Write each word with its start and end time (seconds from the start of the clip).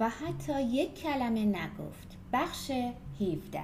و 0.00 0.08
حتی 0.08 0.62
یک 0.62 0.94
کلمه 0.94 1.44
نگفت. 1.44 2.16
بخش 2.32 2.70
17 3.20 3.62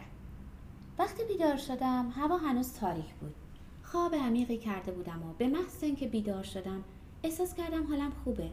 وقتی 0.98 1.24
بیدار 1.24 1.56
شدم 1.56 2.12
هوا 2.16 2.36
هنوز 2.36 2.74
تاریک 2.74 3.14
بود. 3.20 3.34
خواب 3.82 4.14
عمیقی 4.14 4.58
کرده 4.58 4.92
بودم 4.92 5.22
و 5.22 5.32
به 5.38 5.48
محض 5.48 5.82
اینکه 5.82 6.08
بیدار 6.08 6.42
شدم 6.42 6.84
احساس 7.22 7.54
کردم 7.54 7.86
حالم 7.86 8.12
خوبه. 8.24 8.50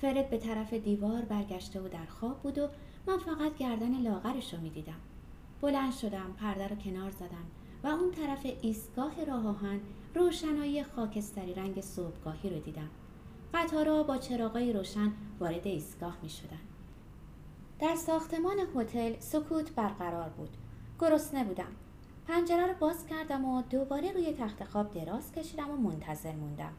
فرد 0.00 0.30
به 0.30 0.38
طرف 0.38 0.72
دیوار 0.72 1.22
برگشته 1.22 1.80
و 1.80 1.88
در 1.88 2.06
خواب 2.06 2.42
بود 2.42 2.58
و 2.58 2.68
من 3.06 3.18
فقط 3.18 3.56
گردن 3.58 4.00
لاغرش 4.00 4.54
رو 4.54 4.60
می‌دیدم. 4.60 5.00
بلند 5.60 5.92
شدم 5.92 6.34
پرده 6.40 6.68
رو 6.68 6.76
کنار 6.76 7.10
زدم 7.10 7.46
و 7.84 7.86
اون 7.86 8.10
طرف 8.10 8.46
ایستگاه 8.62 9.24
راه 9.24 9.48
آهن 9.48 9.80
روشنایی 10.14 10.84
خاکستری 10.84 11.54
رنگ 11.54 11.80
صبحگاهی 11.80 12.50
رو 12.50 12.58
دیدم. 12.58 12.88
قطارها 13.54 14.02
با 14.02 14.18
چراغای 14.18 14.72
روشن 14.72 15.12
وارد 15.40 15.66
ایستگاه 15.66 16.16
می 16.22 16.28
شدن. 16.28 16.65
در 17.78 17.94
ساختمان 17.94 18.56
هتل 18.76 19.14
سکوت 19.18 19.70
برقرار 19.72 20.28
بود. 20.28 20.56
گرسنه 21.00 21.44
بودم. 21.44 21.72
پنجره 22.28 22.66
رو 22.66 22.74
باز 22.80 23.06
کردم 23.06 23.44
و 23.44 23.62
دوباره 23.62 24.12
روی 24.12 24.32
تخت 24.32 24.64
خواب 24.64 24.90
دراز 24.90 25.32
کشیدم 25.32 25.70
و 25.70 25.76
منتظر 25.76 26.32
موندم. 26.32 26.72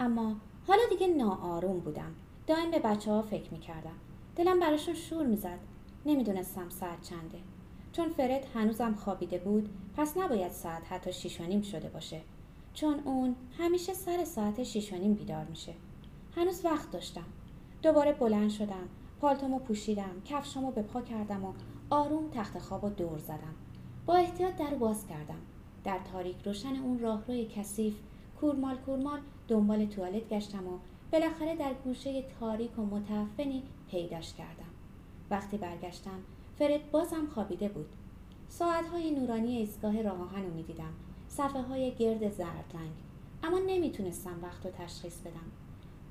اما 0.00 0.36
حالا 0.66 0.82
دیگه 0.90 1.06
ناآروم 1.06 1.80
بودم. 1.80 2.14
دائم 2.46 2.70
به 2.70 2.78
بچه 2.78 3.10
ها 3.10 3.22
فکر 3.22 3.52
می 3.52 3.58
کردم 3.58 3.96
دلم 4.36 4.60
براشون 4.60 4.94
شور 4.94 5.26
می‌زد. 5.26 5.58
نمی‌دونستم 6.06 6.68
ساعت 6.68 7.02
چنده. 7.02 7.38
چون 7.92 8.08
فرد 8.08 8.46
هنوزم 8.54 8.94
خوابیده 8.94 9.38
بود 9.38 9.68
پس 9.96 10.16
نباید 10.16 10.52
ساعت 10.52 10.82
حتی 10.92 11.12
شیش 11.12 11.40
و 11.40 11.44
نیم 11.44 11.62
شده 11.62 11.88
باشه. 11.88 12.20
چون 12.74 13.00
اون 13.04 13.36
همیشه 13.58 13.94
سر 13.94 14.24
ساعت 14.24 14.62
شیش 14.62 14.92
و 14.92 14.96
نیم 14.96 15.14
بیدار 15.14 15.44
میشه. 15.44 15.74
هنوز 16.36 16.64
وقت 16.64 16.90
داشتم. 16.90 17.24
دوباره 17.82 18.12
بلند 18.12 18.50
شدم. 18.50 18.88
پالتومو 19.20 19.58
پوشیدم 19.58 20.22
کفشامو 20.24 20.70
به 20.70 20.82
پا 20.82 21.00
کردم 21.00 21.44
و 21.44 21.52
آروم 21.90 22.30
تخت 22.30 22.58
خواب 22.58 22.84
و 22.84 22.88
دور 22.88 23.18
زدم. 23.18 23.54
با 24.06 24.14
احتیاط 24.14 24.56
در 24.56 24.74
باز 24.74 25.06
کردم. 25.06 25.40
در 25.84 25.98
تاریک 26.12 26.36
روشن 26.44 26.76
اون 26.76 26.98
راهروی 26.98 27.46
کثیف 27.46 27.94
کورمال 28.40 28.76
کورمال 28.76 29.20
دنبال 29.48 29.86
توالت 29.86 30.28
گشتم 30.28 30.66
و 30.66 30.78
بالاخره 31.12 31.56
در 31.56 31.74
گوشه 31.84 32.24
تاریک 32.40 32.78
و 32.78 32.82
متعفنی 32.82 33.62
پیداش 33.90 34.34
کردم. 34.34 34.70
وقتی 35.30 35.56
برگشتم 35.56 36.20
فرد 36.58 36.90
بازم 36.90 37.26
خوابیده 37.34 37.68
بود. 37.68 37.88
ساعتهای 38.48 39.10
نورانی 39.10 39.56
ایستگاه 39.56 40.02
راه 40.02 40.20
آهن 40.20 40.44
می‌دیدم. 40.44 40.92
صفحه 41.28 41.62
های 41.62 41.94
گرد 41.94 42.30
زرد 42.30 42.72
رنگ. 42.74 42.92
اما 43.42 43.58
نمی‌تونستم 43.66 44.38
وقت 44.42 44.66
رو 44.66 44.72
تشخیص 44.72 45.20
بدم. 45.20 45.50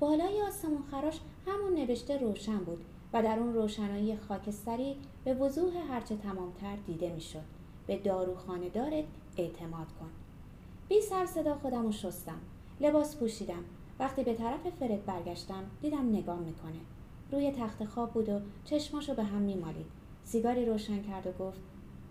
بالای 0.00 0.42
آسمون 0.42 0.82
خراش 0.90 1.20
همون 1.46 1.74
نوشته 1.74 2.18
روشن 2.18 2.58
بود. 2.58 2.84
و 3.14 3.22
در 3.22 3.38
اون 3.38 3.54
روشنایی 3.54 4.16
خاکستری 4.16 4.96
به 5.24 5.34
وضوح 5.34 5.72
هرچه 5.90 6.16
تمامتر 6.16 6.76
دیده 6.86 7.12
می‌شد. 7.12 7.42
به 7.86 7.98
داروخانه 7.98 8.68
دارت 8.68 9.04
اعتماد 9.36 9.86
کن. 10.00 10.10
بی 10.88 11.00
سر 11.00 11.26
صدا 11.26 11.54
خودم 11.54 11.82
رو 11.82 11.92
شستم. 11.92 12.38
لباس 12.80 13.16
پوشیدم. 13.16 13.64
وقتی 13.98 14.24
به 14.24 14.34
طرف 14.34 14.60
فرد 14.80 15.06
برگشتم 15.06 15.64
دیدم 15.82 16.08
نگام 16.08 16.42
می‌کنه. 16.42 16.80
روی 17.32 17.52
تخت 17.52 17.84
خواب 17.84 18.12
بود 18.12 18.28
و 18.28 18.40
چشماشو 18.64 19.14
به 19.14 19.24
هم 19.24 19.42
میمالید. 19.42 19.86
سیگاری 20.24 20.64
روشن 20.66 21.02
کرد 21.02 21.26
و 21.26 21.32
گفت 21.44 21.60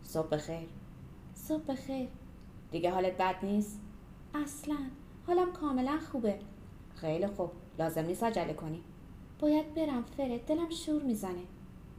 صبح 0.03 0.27
بخیر. 0.27 0.67
صبح 1.33 1.63
بخیر. 1.63 2.07
دیگه 2.71 2.91
حالت 2.91 3.17
بد 3.17 3.35
نیست؟ 3.45 3.81
اصلا. 4.33 4.77
حالم 5.27 5.51
کاملا 5.51 5.99
خوبه. 6.11 6.39
خیلی 6.95 7.27
خوب. 7.27 7.51
لازم 7.79 8.05
نیست 8.05 8.23
عجله 8.23 8.53
کنی. 8.53 8.83
باید 9.43 9.73
برم 9.73 10.03
فرد 10.03 10.45
دلم 10.45 10.69
شور 10.69 11.01
می‌زنه. 11.01 11.43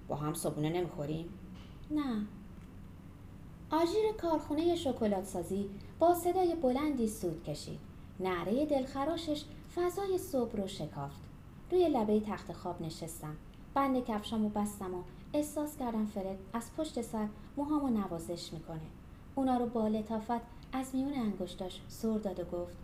با 0.08 0.16
هم 0.16 0.34
صبونه 0.34 0.70
نمی‌خوریم؟ 0.70 1.28
نه. 1.90 2.26
آژیر 3.70 4.12
کارخونه 4.18 4.76
شکلات 4.76 5.24
سازی 5.24 5.70
با 5.98 6.14
صدای 6.14 6.54
بلندی 6.54 7.08
سود 7.08 7.44
کشید. 7.44 7.78
نعره 8.20 8.66
دلخراشش 8.66 9.44
فضای 9.74 10.18
صبح 10.18 10.56
رو 10.56 10.68
شکافت. 10.68 11.20
روی 11.70 11.88
لبه 11.88 12.20
تخت 12.20 12.52
خواب 12.52 12.82
نشستم. 12.82 13.36
بند 13.74 14.04
کفشامو 14.04 14.48
بستم 14.48 14.94
و 14.94 15.02
احساس 15.32 15.76
کردم 15.76 16.06
فرد 16.06 16.38
از 16.52 16.70
پشت 16.76 17.02
سر 17.02 17.28
موهامو 17.56 17.98
نوازش 17.98 18.52
می‌کنه. 18.52 18.86
اونا 19.34 19.56
رو 19.56 19.66
با 19.66 19.88
لطافت 19.88 20.42
از 20.72 20.94
میون 20.94 21.12
انگشتاش 21.12 21.80
سر 21.88 22.18
داد 22.18 22.40
و 22.40 22.44
گفت 22.44 22.76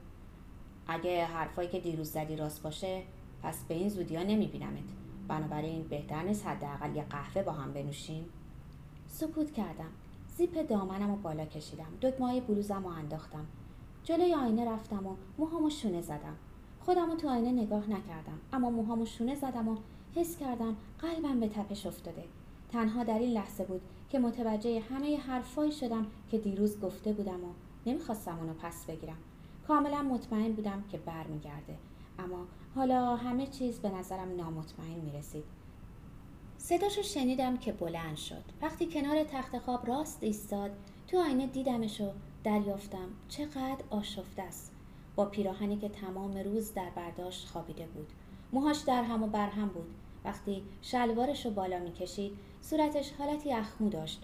اگه 0.87 1.25
حرفایی 1.25 1.69
که 1.69 1.81
دیروز 1.81 2.11
زدی 2.11 2.37
راست 2.37 2.63
باشه 2.63 3.03
پس 3.43 3.65
به 3.65 3.75
این 3.75 3.89
زودی 3.89 4.17
ها 4.17 4.23
نمیبینمت. 4.23 4.85
بنابراین 5.29 5.83
بهتر 5.83 6.23
نیست 6.23 6.47
حداقل 6.47 6.97
یه 6.97 7.03
قهوه 7.03 7.43
با 7.43 7.53
هم 7.53 7.73
بنوشیم. 7.73 8.25
سکوت 9.07 9.53
کردم. 9.53 9.91
زیپ 10.37 10.69
دامنم 10.69 11.11
و 11.11 11.17
بالا 11.17 11.45
کشیدم. 11.45 11.93
دکمه 12.03 12.41
بلوزم 12.41 12.85
و 12.85 12.89
انداختم. 12.89 13.47
جلوی 14.05 14.35
آینه 14.35 14.71
رفتم 14.71 15.07
و 15.07 15.17
موهامو 15.39 15.71
شونه 15.71 16.01
زدم. 16.01 16.37
خودم 16.81 17.17
تو 17.17 17.29
آینه 17.29 17.53
نگاه 17.53 17.91
نکردم 17.91 18.39
اما 18.53 18.71
موهامو 18.71 19.07
شونه 19.07 19.35
زدم 19.35 19.69
و 19.69 19.77
حس 20.15 20.37
کردم 20.37 20.77
قلبم 20.99 21.41
به 21.41 21.49
تپش 21.49 21.87
افتاده. 21.87 22.25
تنها 22.73 23.05
در 23.05 23.19
این 23.19 23.33
لحظه 23.33 23.65
بود 23.65 23.81
که 24.11 24.19
متوجه 24.19 24.81
همه 24.81 25.17
حرفایی 25.17 25.73
شدم 25.73 26.07
که 26.31 26.39
دیروز 26.39 26.81
گفته 26.81 27.13
بودم 27.13 27.45
و 27.45 27.49
نمی‌خواستم 27.87 28.39
اونو 28.39 28.53
پس 28.53 28.85
بگیرم. 28.85 29.17
کاملا 29.69 30.03
مطمئن 30.03 30.53
بودم 30.53 30.85
که 30.91 30.99
برمیگرده. 30.99 31.77
اما 32.25 32.47
حالا 32.75 33.17
همه 33.17 33.47
چیز 33.47 33.79
به 33.79 33.91
نظرم 33.91 34.37
نامطمئن 34.37 35.01
می‌رسید. 35.01 35.45
صداشو 36.59 37.03
شنیدم 37.03 37.57
که 37.57 37.73
بلند 37.73 38.17
شد. 38.17 38.43
وقتی 38.63 38.87
کنار 38.87 39.25
تخت 39.25 39.59
خواب 39.59 39.89
راست 39.89 40.19
ایستاد 40.23 40.71
تو 41.09 41.19
آینه 41.19 41.47
دیدمش 41.47 42.01
و 42.01 42.11
دریافتم. 42.45 43.09
چقدر 43.29 43.85
آشفته 43.91 44.43
است. 44.43 44.73
با 45.17 45.25
پیراهنی 45.25 45.77
که 45.77 45.89
تمام 45.89 46.37
روز 46.39 46.75
در 46.75 46.91
برداشت 46.91 47.49
خوابیده 47.49 47.87
بود. 47.87 48.09
موهاش 48.53 48.79
در 48.79 49.03
هم 49.03 49.23
و 49.23 49.27
بر 49.27 49.49
هم 49.49 49.69
بود. 49.69 49.95
وقتی 50.25 50.63
شلوارش 50.83 51.47
رو 51.47 51.53
بالا 51.53 51.79
می‌کشید 51.79 52.33
صورتش 52.61 53.13
حالتی 53.13 53.53
اخمو 53.53 53.89
داشت. 53.89 54.23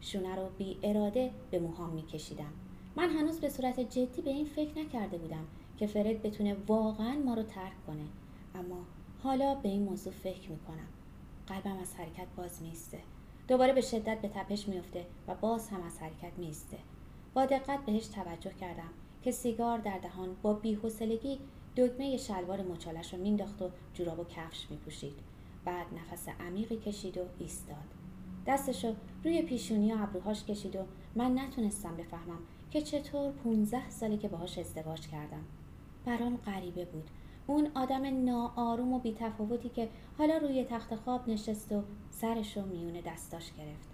شونه 0.00 0.36
رو 0.36 0.48
بی 0.58 0.78
اراده 0.82 1.30
به 1.50 1.58
موهام 1.58 1.90
میکشیدم. 1.90 2.52
من 2.96 3.10
هنوز 3.10 3.40
به 3.40 3.48
صورت 3.48 3.80
جدی 3.80 4.22
به 4.22 4.30
این 4.30 4.46
فکر 4.46 4.78
نکرده 4.78 5.18
بودم. 5.18 5.44
که 5.78 5.86
فرد 5.86 6.22
بتونه 6.22 6.56
واقعا 6.66 7.12
ما 7.24 7.34
رو 7.34 7.42
ترک 7.42 7.86
کنه. 7.86 8.06
اما 8.54 8.84
حالا 9.22 9.54
به 9.54 9.68
این 9.68 9.82
موضوع 9.82 10.12
فکر 10.12 10.50
می‌کنم. 10.50 10.88
قلبم 11.48 11.78
از 11.78 11.94
حرکت 11.94 12.26
باز 12.36 12.62
میسته 12.62 12.98
دوباره 13.48 13.72
به 13.72 13.80
شدت 13.80 14.20
به 14.20 14.28
تپش 14.28 14.68
میفته 14.68 15.06
و 15.28 15.34
باز 15.34 15.68
هم 15.68 15.82
از 15.82 15.98
حرکت 15.98 16.38
میسته 16.38 16.76
با 17.34 17.46
دقت 17.46 17.86
بهش 17.86 18.06
توجه 18.06 18.52
کردم 18.60 18.90
که 19.22 19.30
سیگار 19.30 19.78
در 19.78 19.98
دهان 19.98 20.36
با 20.42 20.52
بیحوصلگی 20.52 21.38
دکمه 21.76 22.16
شلوار 22.16 22.62
مچالش 22.62 23.14
رو 23.14 23.20
مینداخت 23.20 23.62
و 23.62 23.70
جوراب 23.94 24.18
و 24.20 24.24
کفش 24.24 24.66
میپوشید. 24.70 25.14
بعد 25.64 25.86
نفس 25.94 26.28
عمیقی 26.28 26.76
کشید 26.76 27.18
و 27.18 27.20
ایستاد. 27.38 27.76
دستشو 28.46 28.94
روی 29.24 29.42
پیشونی 29.42 29.92
و 29.92 29.96
ابروهاش 30.02 30.44
کشید 30.44 30.76
و 30.76 30.84
من 31.14 31.38
نتونستم 31.38 31.96
بفهمم 31.96 32.38
که 32.70 32.82
چطور 32.82 33.32
15 33.32 33.90
ساله 33.90 34.16
که 34.16 34.28
باهاش 34.28 34.58
ازدواج 34.58 35.08
کردم. 35.08 35.44
برام 36.08 36.36
غریبه 36.36 36.84
بود. 36.84 37.10
اون 37.46 37.70
آدم 37.74 38.24
ناآروم 38.24 38.92
و 38.92 38.98
بیتفاوتی 38.98 39.68
که 39.68 39.88
حالا 40.18 40.36
روی 40.36 40.64
تخت 40.64 40.94
خواب 40.94 41.28
نشست 41.28 41.72
و 41.72 41.82
سرش 42.10 42.56
رو 42.56 42.66
میون 42.66 43.00
دستاش 43.00 43.52
گرفت. 43.52 43.88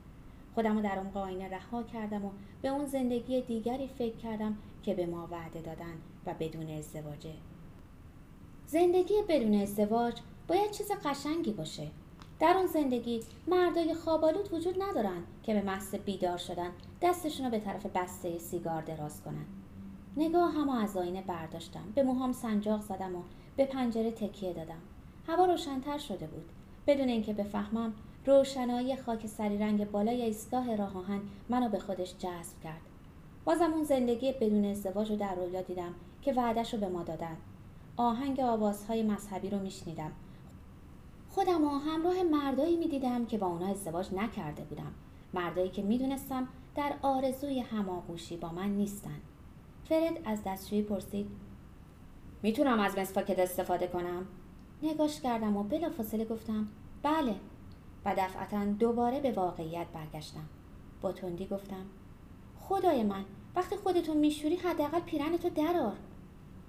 خودم 0.55 0.77
رو 0.77 0.83
در 0.83 0.99
اون 0.99 1.11
آینه 1.15 1.49
رها 1.49 1.83
کردم 1.83 2.25
و 2.25 2.31
به 2.63 2.69
اون 2.69 2.87
زندگی 2.87 3.41
دیگری 3.41 3.89
فکر 3.89 4.17
کردم 4.17 4.57
که 4.83 4.95
به 4.95 5.07
ما 5.07 5.29
وعده 5.31 5.61
دادن 5.61 5.95
و 6.27 6.35
بدون 6.41 6.71
ازدواجه. 6.71 7.35
زندگی 8.67 9.15
بدون 9.29 9.55
ازدواج 9.55 10.21
باید 10.49 10.71
چیز 10.71 10.91
قشنگی 11.05 11.53
باشه. 11.53 11.89
در 12.41 12.55
اون 12.57 12.67
زندگی 12.67 13.21
مردای 13.47 13.95
خوابالود 13.95 14.53
وجود 14.53 14.83
ندارن 14.83 15.23
که 15.43 15.55
به 15.55 15.63
محض 15.63 15.95
بیدار 15.95 16.39
شدن 16.39 16.71
دستشون 17.03 17.47
رو 17.47 17.51
به 17.51 17.59
طرف 17.59 17.87
بسته 17.87 18.39
سیگار 18.39 18.83
دراز 18.83 19.23
کنن. 19.23 19.47
نگاه 20.17 20.53
هم 20.53 20.69
از 20.69 20.97
آینه 20.97 21.23
برداشتم. 21.23 21.93
به 21.95 22.03
موهام 22.03 22.33
سنجاق 22.33 22.81
زدم 22.81 23.17
و 23.17 23.23
به 23.57 23.65
پنجره 23.67 24.11
تکیه 24.11 24.53
دادم. 24.53 24.81
هوا 25.27 25.47
روشنتر 25.47 25.99
شده 25.99 26.27
بود. 26.27 26.45
بدون 26.87 27.09
اینکه 27.09 27.33
بفهمم 27.33 27.93
روشنایی 28.27 28.97
خاک 28.97 29.27
سری 29.27 29.59
رنگ 29.59 29.91
بالای 29.91 30.23
ایستگاه 30.23 30.77
راه 30.77 30.97
آهن 30.97 31.21
منو 31.49 31.69
به 31.69 31.79
خودش 31.79 32.15
جذب 32.19 32.61
کرد. 32.65 32.81
بازم 33.45 33.73
اون 33.73 33.85
زندگی 33.85 34.33
بدون 34.33 34.65
ازدواج 34.65 35.11
رو 35.11 35.17
در 35.17 35.35
رویا 35.35 35.63
دیدم 35.63 35.95
که 36.23 36.33
وعدش 36.33 36.75
رو 36.75 36.81
به 36.81 36.89
ما 36.89 37.03
دادن. 37.03 37.37
آهنگ 37.97 38.41
آوازهای 38.41 39.03
مذهبی 39.03 39.51
رو 39.51 39.59
میشنیدم. 39.59 40.13
خودم 41.31 41.65
و 41.65 41.69
همراه 41.69 42.23
مردایی 42.23 42.77
می‌دیدم 42.77 43.27
که 43.27 43.39
با 43.39 43.47
اونا 43.47 43.67
ازدواج 43.67 44.15
نکرده 44.15 44.63
بودم. 44.63 44.93
مردایی 45.35 45.69
که 45.69 45.83
می‌دونستم 45.83 46.49
در 46.77 46.93
آرزوی 47.03 47.61
هماغوشی 47.61 48.37
با 48.37 48.49
من 48.49 48.69
نیستن. 48.69 49.21
فرد 49.89 50.21
از 50.25 50.41
دستشویی 50.47 50.83
پرسید 50.83 51.27
می‌تونم 52.43 52.81
از 52.81 52.99
مسواکت 52.99 53.39
استفاده 53.39 53.87
کنم؟ 53.87 54.27
نگاش 54.83 55.21
کردم 55.21 55.57
و 55.57 55.63
بلافاصله 55.63 56.25
گفتم 56.25 56.69
بله. 57.03 57.35
و 58.05 58.15
دفعتا 58.19 58.65
دوباره 58.65 59.21
به 59.21 59.33
واقعیت 59.33 59.87
برگشتم. 59.87 60.49
با 61.01 61.13
تندی 61.13 61.47
گفتم 61.47 61.87
خدای 62.59 63.03
من 63.03 63.25
وقتی 63.57 63.77
خودتو 63.77 64.15
میشوری 64.15 64.57
حداقل 64.57 65.01
پیرنتو 65.01 65.49
درار 65.49 65.97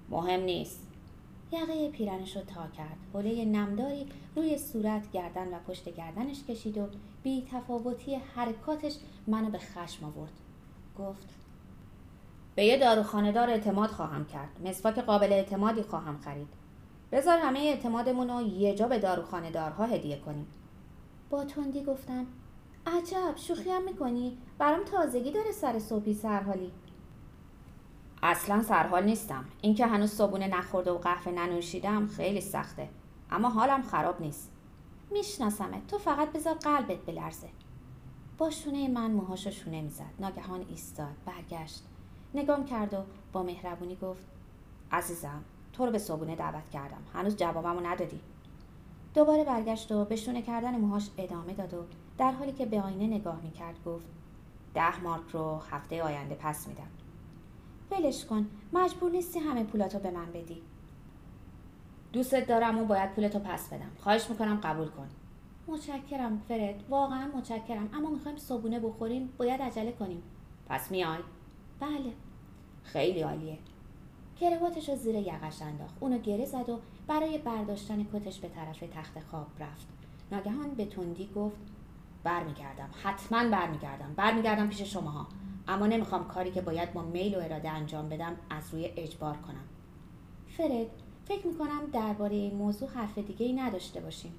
مهم 0.10 0.40
نیست. 0.40 0.88
یقه 1.52 1.90
پیرنش 1.90 2.36
رو 2.36 2.42
تا 2.44 2.68
کرد. 2.68 2.98
حوله 3.14 3.46
نمداری 3.46 4.08
روی 4.36 4.58
صورت 4.58 5.12
گردن 5.12 5.48
و 5.48 5.60
پشت 5.68 5.96
گردنش 5.96 6.44
کشید 6.44 6.78
و 6.78 6.88
بی 7.24 7.48
تفاوتی 7.52 8.16
حرکاتش 8.16 8.96
منو 9.28 9.50
به 9.50 9.58
خشم 9.58 10.06
آورد. 10.06 10.34
گفت 11.00 11.45
به 12.56 12.66
یه 12.66 12.80
دار 12.80 13.50
اعتماد 13.50 13.90
خواهم 13.90 14.26
کرد. 14.26 14.50
مسواک 14.66 15.00
قابل 15.00 15.34
اعتمادی 15.34 15.84
خواهم 15.84 16.18
خرید. 16.18 16.48
بذار 17.12 17.38
همه 17.38 17.60
اعتمادمون 17.60 18.30
رو 18.30 18.42
یه 18.42 18.76
جا 18.76 18.88
به 18.88 19.00
دارها 19.00 19.86
هدیه 19.86 20.20
کنیم. 20.20 20.48
با 21.30 21.44
تندی 21.44 21.84
گفتم 21.84 22.26
عجب 22.88 23.36
شوخی 23.36 23.70
هم 23.70 23.84
می‌کنی. 23.84 24.38
برام 24.58 24.84
تازگی 24.84 25.32
داره 25.32 25.52
سر 25.52 25.80
صبحی 25.80 26.14
سرحالی. 26.14 26.72
اصلا 28.24 28.64
سرحال 28.64 29.04
نیستم. 29.04 29.46
اینکه 29.62 29.86
هنوز 29.86 30.12
صبونه 30.12 30.48
نخورده 30.48 30.92
و 30.92 30.98
قهوه 30.98 31.32
ننوشیدم 31.32 32.08
خیلی 32.08 32.42
سخته. 32.42 32.90
اما 33.32 33.50
حالم 33.50 33.82
خراب 33.82 34.22
نیست. 34.22 34.52
میشناسمه 35.12 35.82
تو 35.88 35.98
فقط 35.98 36.32
بذار 36.32 36.54
قلبت 36.54 36.98
بلرزه. 36.98 37.50
با 38.38 38.50
شونه 38.50 38.88
من 38.88 39.12
موهاشو 39.12 39.52
شونه 39.52 39.82
می‌زد. 39.82 40.14
ناگهان 40.20 40.66
ایستاد. 40.70 41.16
برگشت. 41.26 41.84
نگام 42.36 42.66
کرد 42.66 42.94
و 42.94 42.98
با 43.32 43.44
مهربونی 43.44 43.96
گفت 43.96 44.26
عزیزم 44.92 45.44
تو 45.74 45.86
رو 45.86 45.92
به 45.92 45.98
صبونه 45.98 46.36
دعوت 46.36 46.70
کردم. 46.70 47.02
هنوز 47.14 47.36
جوابمو 47.36 47.80
ندادی. 47.80 48.20
دوباره 49.14 49.44
برگشت 49.44 49.92
و 49.92 50.06
به 50.06 50.16
شونه 50.16 50.42
کردن 50.42 50.78
موهاش 50.78 51.10
ادامه 51.18 51.54
داد 51.54 51.74
و 51.74 51.86
در 52.18 52.32
حالی 52.32 52.52
که 52.52 52.66
به 52.66 52.82
آینه 52.82 53.08
نگاه 53.08 53.42
می‌کرد 53.42 53.84
گفت 53.86 54.06
ده 54.74 55.04
مارک 55.04 55.30
رو 55.32 55.62
هفته 55.72 56.04
آینده 56.04 56.36
پس 56.36 56.68
میدم. 56.68 56.88
ولش 57.92 58.26
کن 58.26 58.48
مجبور 58.74 59.12
نیستی 59.12 59.40
همه 59.40 59.64
پولاتو 59.64 60.00
به 60.00 60.12
من 60.12 60.32
بدی. 60.32 60.62
دوستت 62.14 62.48
دارم 62.48 62.78
و 62.80 62.86
باید 62.86 63.14
پولتو 63.14 63.40
پس 63.40 63.70
بدم. 63.70 63.92
خواهش 64.00 64.30
می‌کنم 64.30 64.60
قبول 64.64 64.88
کن. 64.88 65.08
متشکرم 65.68 66.42
فرد. 66.48 66.84
واقعا 66.90 67.28
متشکرم. 67.38 67.90
اما 67.94 68.10
می‌خوایم 68.10 68.38
صبونه 68.38 68.80
بخوریم 68.80 69.30
باید 69.38 69.62
عجله 69.62 69.92
کنیم. 69.92 70.24
پس 70.68 70.92
میای 70.92 71.20
بله. 71.80 72.14
خیلی 72.86 73.22
عالیه. 73.22 73.58
کرواتش 74.40 74.90
رو 74.90 74.96
زیر 74.96 75.16
یقش 75.16 75.62
انداخت. 75.62 75.94
اونو 76.00 76.18
گره 76.18 76.46
زد 76.46 76.70
و 76.70 76.80
برای 77.08 77.38
برداشتن 77.38 78.06
کتش 78.14 78.40
به 78.40 78.48
طرف 78.48 78.80
تخت 78.80 79.20
خواب 79.20 79.48
رفت. 79.60 79.88
ناگهان 80.32 80.70
به 80.70 80.86
تندی 80.86 81.30
گفت 81.36 81.58
برمیگردم. 82.24 82.90
حتما 83.04 83.50
برمیگردم. 83.50 84.14
برمیگردم 84.16 84.70
پیش 84.70 84.82
شماها. 84.82 85.28
اما 85.68 85.88
نمی‌خوام 85.88 86.28
کاری 86.28 86.52
که 86.52 86.62
باید 86.62 86.94
با 86.94 87.02
میل 87.02 87.36
و 87.36 87.40
اراده 87.40 87.70
انجام 87.70 88.10
بدم 88.10 88.36
از 88.50 88.74
روی 88.74 88.86
اجبار 88.98 89.38
کنم. 89.38 89.64
فرد 90.48 90.88
فکر 91.26 91.48
می‌کنم 91.48 91.82
درباره 91.94 92.36
این 92.36 92.56
موضوع 92.56 92.90
حرف 92.90 93.18
دیگه 93.18 93.46
ای 93.46 93.54
نداشته 93.54 94.02
باشیم. 94.02 94.34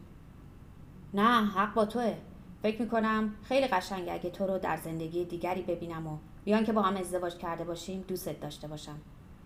نه 1.15 1.47
حق 1.47 1.75
با 1.75 1.85
توه. 1.85 2.15
فکر 2.63 2.83
می‌کنم 2.83 3.35
خیلی 3.43 3.67
قشنگه 3.67 4.13
اگه 4.13 4.31
تو 4.31 4.47
رو 4.47 4.59
در 4.59 4.77
زندگی 4.77 5.25
دیگری 5.25 5.63
ببینم 5.63 6.07
و 6.07 6.19
بیان 6.47 6.65
که 6.65 6.73
با 6.73 6.83
هم 6.83 6.97
ازدواج 6.97 7.37
کرده 7.37 7.65
باشیم 7.65 8.05
دوستت 8.09 8.41
داشته 8.41 8.69
باشم. 8.69 8.99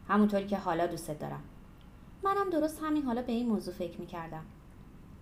همونطوری 0.08 0.46
که 0.46 0.58
حالا 0.58 0.86
دوستت 0.86 1.18
دارم. 1.18 1.42
منم 2.22 2.50
درست 2.50 2.82
همین 2.82 3.02
حالا 3.02 3.22
به 3.22 3.32
این 3.32 3.48
موضوع 3.48 3.74
فکر 3.74 4.00
می‌کردم. 4.00 4.44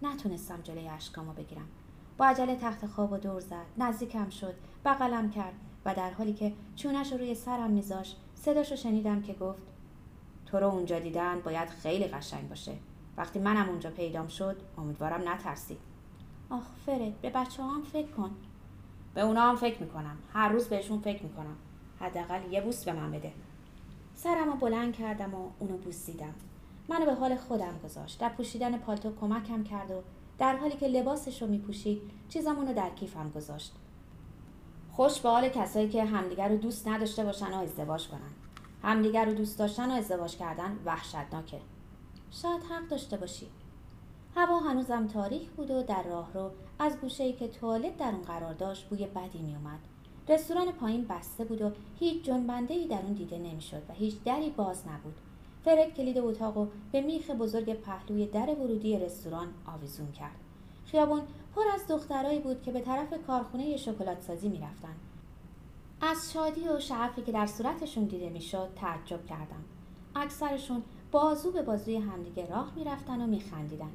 نتونستم 0.03 0.61
جلوی 0.63 0.89
اشکامو 0.89 1.33
بگیرم. 1.33 1.69
با 2.17 2.27
عجله 2.27 2.57
تخت 2.57 2.87
خواب 2.87 3.13
و 3.13 3.19
دور 3.19 3.41
زد. 3.41 3.65
نزدیکم 3.79 4.31
شد. 4.31 4.55
بغلم 4.85 5.31
کرد. 5.31 5.55
و 5.85 5.95
در 5.95 6.11
حالی 6.11 6.33
که 6.33 6.53
چونش 6.77 7.13
رو 7.13 7.19
روی 7.19 7.35
سرم 7.35 7.71
میذاشت 7.71 8.17
صداشو 8.35 8.77
شنیدم 8.77 9.23
که 9.23 9.33
گفت 9.33 9.63
تو 10.47 10.59
رو 10.59 10.67
اونجا 10.67 10.99
دیدن 10.99 11.41
باید 11.41 11.69
خیلی 11.69 12.05
قشنگ 12.05 12.49
باشه. 12.49 12.73
وقتی 13.17 13.39
منم 13.39 13.69
اونجا 13.69 13.91
پیدام 13.91 14.29
شد 14.29 14.57
امیدوارم 14.79 15.29
نترسی. 15.29 15.77
آخ 16.51 16.63
فرد 16.87 17.21
به 17.21 17.31
بچه 17.31 17.63
هم 17.63 17.83
فکر 17.83 18.11
کن. 18.11 18.31
به 19.15 19.21
اونا 19.21 19.43
هم 19.43 19.57
فکر 19.57 19.83
می‌کنم. 19.83 20.17
هر 20.33 20.49
روز 20.49 20.69
بهشون 20.69 21.01
فکر 21.01 21.23
می‌کنم. 21.23 21.57
حداقل 22.01 22.53
یه 22.53 22.61
بوس 22.61 22.85
به 22.85 22.93
من 22.93 23.11
بده. 23.11 23.33
سرم 24.15 24.51
رو 24.51 24.57
بلند 24.57 24.93
کردم 24.93 25.35
و 25.35 25.49
اونو 25.59 25.77
بوسیدم 25.77 26.35
منو 26.89 27.05
به 27.05 27.15
حال 27.15 27.37
خودم 27.37 27.79
گذاشت. 27.85 28.21
در 28.21 28.29
پوشیدن 28.29 28.79
پالتو 28.79 29.13
کمکم 29.21 29.65
کرد 29.65 29.91
و 29.91 30.03
در 30.39 30.57
حالی 30.57 30.77
که 30.77 30.89
لباسش 30.89 31.43
رو 31.43 31.49
میپوشید 31.49 32.03
چیزامونو 32.29 32.75
در 32.75 32.91
کیفم 32.91 33.31
گذاشت. 33.31 33.73
خوش 34.93 35.21
به 35.21 35.29
حال 35.29 35.49
کسایی 35.49 35.89
که 35.89 36.05
همدیگر 36.05 36.49
رو 36.49 36.57
دوست 36.57 36.89
نداشته 36.89 37.25
باشن 37.25 37.53
و 37.53 37.57
ازدواج 37.57 38.09
کنن. 38.09 38.31
همدیگر 38.83 39.25
رو 39.25 39.35
دوست 39.35 39.59
داشتن 39.59 39.91
و 39.91 39.95
ازدواج 39.95 40.37
کردن 40.37 40.79
وحشتناکه. 40.85 41.61
شاید 42.31 42.63
حق 42.63 42.89
داشته 42.89 43.17
باشی. 43.17 43.47
هوا 44.37 44.59
هنوزم 44.59 45.07
تاریک 45.07 45.51
بود 45.51 45.71
و 45.71 45.83
در 45.83 46.03
راه 46.03 46.33
رو 46.35 46.51
از 46.79 46.97
گوشه 46.97 47.33
که 47.33 47.49
توالت 47.49 47.97
در 47.97 48.11
اون 48.11 48.23
قرار 48.23 48.55
داشت 48.55 48.89
بوی 48.89 49.07
بدی 49.07 49.43
می 49.43 49.55
اومد. 49.55 49.88
رستوران 50.29 50.73
پایین 50.73 51.07
بسته 51.07 51.45
بود 51.45 51.63
و 51.63 51.71
هیچ 51.99 52.25
جنبنده 52.25 52.75
ای 52.75 52.87
در 52.87 53.01
اون 53.03 53.13
دیده 53.13 53.39
نمی‌شد 53.39 53.83
و 53.89 53.93
هیچ 53.93 54.15
دری 54.25 54.51
باز 54.51 54.83
نبود. 54.89 55.15
فرد 55.65 55.95
کلید 55.95 56.19
اتاق 56.19 56.57
و 56.57 56.67
به 56.93 57.01
میخ 57.01 57.31
بزرگ 57.31 57.75
پهلوی 57.75 58.27
در 58.27 58.47
ورودی 58.47 58.99
رستوران 58.99 59.49
آویزون 59.67 60.13
کرد. 60.13 60.37
خیابون 60.87 61.21
پر 61.55 61.63
از 61.75 61.87
دخترایی 61.89 62.39
بود 62.39 62.63
که 62.63 62.73
به 62.73 62.81
طرف 62.81 63.15
کارخونه 63.27 63.77
شکلات 63.77 64.23
سازی 64.23 64.49
می‌رفتن. 64.49 64.95
از 66.01 66.33
شادی 66.33 66.69
و 66.69 66.81
شعفی 66.81 67.23
که 67.23 67.33
در 67.33 67.47
صورتشون 67.47 68.05
دیده 68.05 68.31
می‌شد 68.31 68.69
تعجب 68.77 69.27
کردم. 69.27 69.65
اکثرشون 70.17 70.83
بازو 71.13 71.51
به 71.51 71.63
بازوی 71.63 71.97
همدیگه 71.97 72.47
راه 72.47 72.73
می‌رفتن 72.77 73.21
و 73.21 73.27
میخندیدن. 73.27 73.91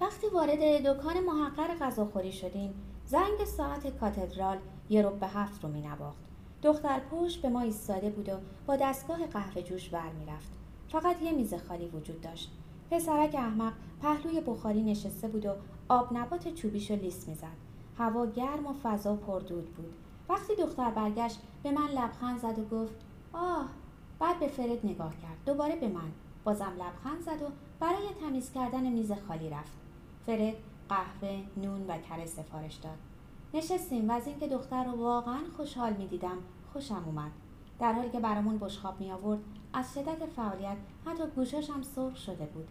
وقتی 0.00 0.26
وارد 0.26 0.86
دکان 0.86 1.20
محقر 1.20 1.74
غذاخوری 1.80 2.32
شدیم 2.32 2.74
زنگ 3.06 3.44
ساعت 3.44 3.98
کاتدرال 3.98 4.58
یه 4.90 5.02
رب 5.02 5.22
هفت 5.22 5.64
رو 5.64 5.70
مینواخت. 5.70 6.22
دختر 6.62 7.00
پشت 7.00 7.42
به 7.42 7.48
ما 7.48 7.60
ایستاده 7.60 8.10
بود 8.10 8.28
و 8.28 8.32
با 8.66 8.76
دستگاه 8.76 9.26
قهوه 9.26 9.62
جوش 9.62 9.92
ور 9.92 10.12
می‌رفت. 10.12 10.52
فقط 10.88 11.22
یه 11.22 11.32
میز 11.32 11.54
خالی 11.54 11.88
وجود 11.88 12.20
داشت. 12.20 12.52
پسرک 12.90 13.34
احمق 13.34 13.72
پهلوی 14.02 14.40
بخاری 14.40 14.82
نشسته 14.82 15.28
بود 15.28 15.46
و 15.46 15.54
آب 15.88 16.16
نبات 16.16 16.54
چوبیشو 16.54 16.94
لیس 16.94 17.28
می‌زد. 17.28 17.68
هوا 17.98 18.26
گرم 18.26 18.66
و 18.66 18.72
فضا 18.82 19.16
پردود 19.16 19.74
بود. 19.74 19.94
وقتی 20.28 20.54
دختر 20.54 20.90
برگشت 20.90 21.40
به 21.62 21.70
من 21.70 21.88
لبخند 21.88 22.38
زد 22.38 22.58
و 22.58 22.64
گفت 22.64 22.94
آه. 23.32 23.68
بعد 24.18 24.40
به 24.40 24.48
فرد 24.48 24.86
نگاه 24.86 25.12
کرد. 25.12 25.44
دوباره 25.46 25.76
به 25.76 25.88
من. 25.88 26.10
بازم 26.44 26.72
لبخند 26.78 27.22
زد 27.22 27.42
و 27.42 27.46
برای 27.80 28.08
تمیز 28.20 28.52
کردن 28.52 28.88
میز 28.88 29.12
خالی 29.12 29.50
رفت. 29.50 29.72
فرد 30.26 30.54
قهوه 30.88 31.42
نون 31.56 31.86
و 31.88 31.98
کره 31.98 32.26
سفارش 32.26 32.74
داد. 32.74 32.98
نشستیم 33.54 34.10
و 34.10 34.12
از 34.12 34.26
اینکه 34.26 34.48
دختر 34.48 34.84
رو 34.84 34.92
واقعا 34.92 35.40
خوشحال 35.56 35.92
می‌دیدم 35.92 36.36
خوشم 36.72 37.02
اومد. 37.06 37.30
در 37.78 37.92
حالی 37.92 38.10
که 38.10 38.20
برامون 38.20 38.58
بشخاب 38.58 39.00
می 39.00 39.12
آورد 39.12 39.38
از 39.72 39.94
شدت 39.94 40.26
فعالیت 40.26 40.76
حتی 41.06 41.22
گوشاشم 41.36 41.82
سرخ 41.82 42.16
شده 42.16 42.46
بود. 42.46 42.68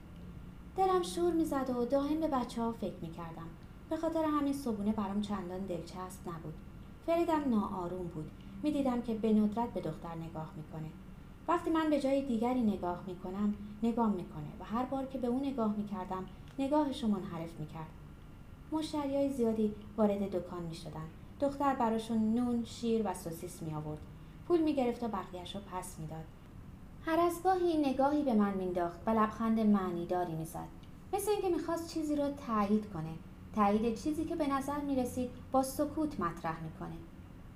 دلم 0.77 1.03
شور 1.03 1.33
می‌زد 1.33 1.69
و 1.69 1.85
دائم 1.85 2.19
به 2.19 2.27
بچه 2.27 2.61
ها 2.61 2.71
فکر 2.71 2.95
می 3.01 3.11
کردم. 3.11 3.47
به 3.89 3.97
خاطر 3.97 4.23
همین 4.23 4.53
صبونه 4.53 4.91
برام 4.91 5.21
چندان 5.21 5.59
دلچسب 5.59 6.29
نبود. 6.29 6.53
فریدم 7.05 7.49
ناآروم 7.49 8.07
بود. 8.07 8.31
می‌دیدم 8.63 9.01
که 9.01 9.13
به 9.13 9.33
ندرت 9.33 9.73
به 9.73 9.81
دختر 9.81 10.15
نگاه 10.15 10.51
می‌کنه. 10.57 10.89
وقتی 11.47 11.69
من 11.69 11.89
به 11.89 11.99
جای 11.99 12.21
دیگری 12.21 12.61
نگاه 12.61 13.03
می‌کنم 13.07 13.53
نگاه 13.83 14.09
می‌کنه 14.09 14.47
و 14.59 14.63
هر 14.63 14.85
بار 14.85 15.05
که 15.05 15.17
به 15.17 15.27
او 15.27 15.39
نگاه 15.39 15.75
می‌کردم 15.77 16.25
نگاهش 16.59 17.03
رو 17.03 17.09
منحرف 17.09 17.59
می‌کرد. 17.59 17.89
مشتری 18.71 19.15
های 19.15 19.29
زیادی 19.29 19.73
وارد 19.97 20.31
دکان 20.31 20.63
می‌شدن. 20.63 21.05
دختر 21.41 21.75
براشون 21.75 22.33
نون 22.33 22.65
شیر 22.65 23.01
و 23.05 23.13
سوسیس 23.13 23.61
می 23.61 23.73
آورد 23.73 23.99
پول 24.47 24.61
می 24.61 24.75
گرفت 24.75 25.03
و 25.03 25.07
بقیهش 25.07 25.55
رو 25.55 25.61
پس 25.71 25.99
می‌داد. 25.99 26.25
هر 27.05 27.19
از 27.19 27.43
گاهی 27.43 27.77
نگاهی 27.77 28.23
به 28.23 28.33
من 28.33 28.53
مینداخت 28.53 28.99
و 29.05 29.09
لبخند 29.09 29.59
معنیداری 29.59 30.35
می‌زد. 30.35 30.67
مثل 31.13 31.31
اینکه 31.31 31.49
می‌خواست 31.49 31.93
چیزی 31.93 32.15
رو 32.15 32.29
تایید 32.47 32.89
کنه. 32.93 33.13
تایید 33.55 33.95
چیزی 33.95 34.25
که 34.25 34.35
به 34.35 34.47
نظر 34.47 34.79
می 34.79 34.95
رسید 34.95 35.29
با 35.51 35.63
سکوت 35.63 36.19
مطرح 36.19 36.63
می‌کنه. 36.63 36.97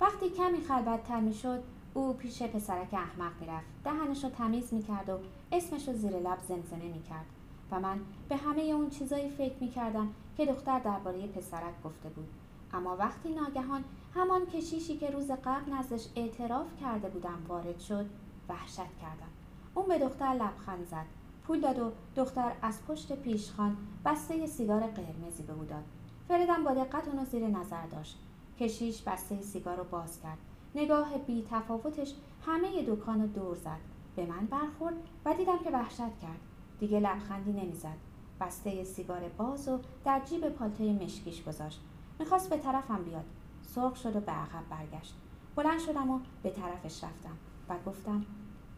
وقتی 0.01 0.29
کمی 0.29 0.61
خلوتتر 0.61 1.19
می‌شد 1.19 1.63
او 1.93 2.13
پیش 2.13 2.43
پسرک 2.43 2.93
احمق 2.93 3.31
می‌رفت. 3.41 3.67
دهنش 3.83 4.23
رو 4.23 4.29
تمیز 4.29 4.73
می‌کرد 4.73 5.09
و 5.09 5.17
اسمش 5.51 5.87
رو 5.87 5.93
زیر 5.93 6.11
لب 6.11 6.39
زمزمه 6.47 6.85
می‌کرد. 6.93 7.25
و 7.71 7.79
من 7.79 7.99
به 8.29 8.35
همه 8.35 8.61
اون 8.61 8.89
چیزایی 8.89 9.29
فکر 9.29 9.55
می‌کردم 9.61 10.09
که 10.37 10.45
دختر 10.45 10.79
درباره 10.79 11.27
پسرک 11.27 11.81
گفته 11.83 12.09
بود. 12.09 12.27
اما 12.73 12.95
وقتی 12.95 13.29
ناگهان 13.33 13.83
همان 14.15 14.45
کشیشی 14.45 14.97
که 14.97 15.09
روز 15.09 15.31
قبل 15.31 15.73
نزدش 15.73 16.07
اعتراف 16.15 16.67
کرده 16.81 17.09
بودم 17.09 17.45
وارد 17.47 17.79
شد 17.79 18.05
وحشت 18.49 18.77
کردم. 18.77 19.31
اون 19.73 19.87
به 19.87 19.99
دختر 19.99 20.33
لبخند 20.33 20.85
زد. 20.85 21.05
پول 21.47 21.59
داد 21.59 21.79
و 21.79 21.91
دختر 22.15 22.51
از 22.61 22.85
پشت 22.87 23.15
پیشخان 23.15 23.77
بسته 24.05 24.45
سیگار 24.45 24.79
قرمزی 24.79 25.43
به 25.43 25.53
او 25.53 25.65
داد. 25.65 25.83
فریدم 26.27 26.63
با 26.63 26.73
دقت 26.73 27.07
اونو 27.07 27.25
زیر 27.25 27.47
نظر 27.47 27.85
داشت. 27.85 28.17
کشیش 28.59 29.01
بسته 29.01 29.41
سیگار 29.41 29.77
رو 29.77 29.83
باز 29.83 30.21
کرد. 30.21 30.37
نگاه 30.75 31.17
بی 31.17 31.47
تفاوتش 31.51 32.13
همه 32.45 32.83
دکان 32.87 33.21
رو 33.21 33.27
دور 33.27 33.55
زد. 33.55 33.79
به 34.15 34.25
من 34.25 34.45
برخورد 34.45 34.95
و 35.25 35.33
دیدم 35.33 35.57
که 35.63 35.69
وحشت 35.69 35.99
کرد. 35.99 36.39
دیگه 36.81 36.99
لبخندی 36.99 37.51
نمی‌زد. 37.51 37.97
بسته 38.39 38.83
سیگار 38.83 39.29
باز 39.29 39.67
و 39.67 39.79
در 40.05 40.21
جیب 40.25 40.49
پالتوی 40.49 40.93
مشکیش 40.93 41.43
گذاشت. 41.43 41.81
می‌خواست 42.19 42.49
به 42.49 42.57
طرفم 42.57 43.03
بیاد. 43.03 43.25
سرخ 43.61 43.95
شد 43.95 44.15
و 44.15 44.19
به 44.19 44.31
عقب 44.31 44.63
برگشت. 44.69 45.15
بلند 45.55 45.79
شدم 45.79 46.09
و 46.09 46.19
به 46.43 46.49
طرفش 46.49 47.03
رفتم. 47.03 47.37
و 47.69 47.75
گفتم 47.85 48.25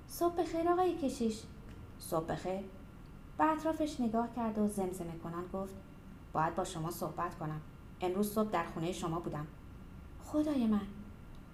صبح 0.07 0.35
بخیر 0.35 0.69
آقای 0.69 0.97
کشیش. 0.97 1.41
صبح 1.99 2.25
بخیر. 2.25 2.63
به 3.37 3.51
اطرافش 3.51 3.99
نگاه 3.99 4.27
کرد 4.35 4.57
و 4.57 4.67
زمزمه 4.67 5.17
کنان 5.23 5.43
گفت 5.53 5.75
باید 6.33 6.55
با 6.55 6.63
شما 6.63 6.91
صحبت 6.91 7.37
کنم. 7.37 7.61
امروز 8.01 8.33
صبح 8.33 8.49
در 8.49 8.63
خونه 8.63 8.91
شما 8.91 9.19
بودم. 9.19 9.47
خدای 10.23 10.67
من. 10.67 10.87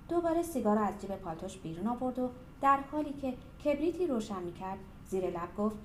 دوباره 0.09 0.43
سیگار 0.43 0.77
از 0.77 1.01
جیب 1.01 1.15
پالتوش 1.15 1.57
بیرون 1.57 1.87
آورد 1.87 2.19
و 2.19 2.29
در 2.61 2.79
حالی 2.91 3.13
که 3.13 3.37
کبریتی 3.65 4.07
روشن 4.07 4.43
می‌کرد 4.43 4.79
زیر 5.05 5.29
لب 5.29 5.55
گفت 5.57 5.75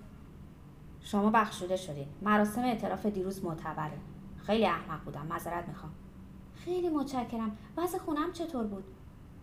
شما 1.05 1.31
بخشوده 1.31 1.77
شدید 1.77 2.09
مراسم 2.23 2.63
اعتراف 2.63 3.07
دیروز 3.07 3.45
معتبره. 3.45 3.99
خیلی 4.37 4.67
احمق 4.67 5.05
بودم. 5.05 5.27
معذرت 5.27 5.69
می‌خوام. 5.69 5.93
خیلی 6.55 6.89
متشکرم. 6.89 7.57
وضع 7.77 7.99
خونم 7.99 8.33
چطور 8.33 8.65
بود؟ 8.65 8.85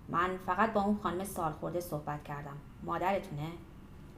من 0.10 0.38
فقط 0.46 0.74
با 0.74 0.82
اون 0.82 0.98
خانم 1.04 1.24
سالخورده 1.24 1.80
صحبت 1.80 2.24
کردم. 2.24 2.58
مادرتونه؟ 2.84 3.48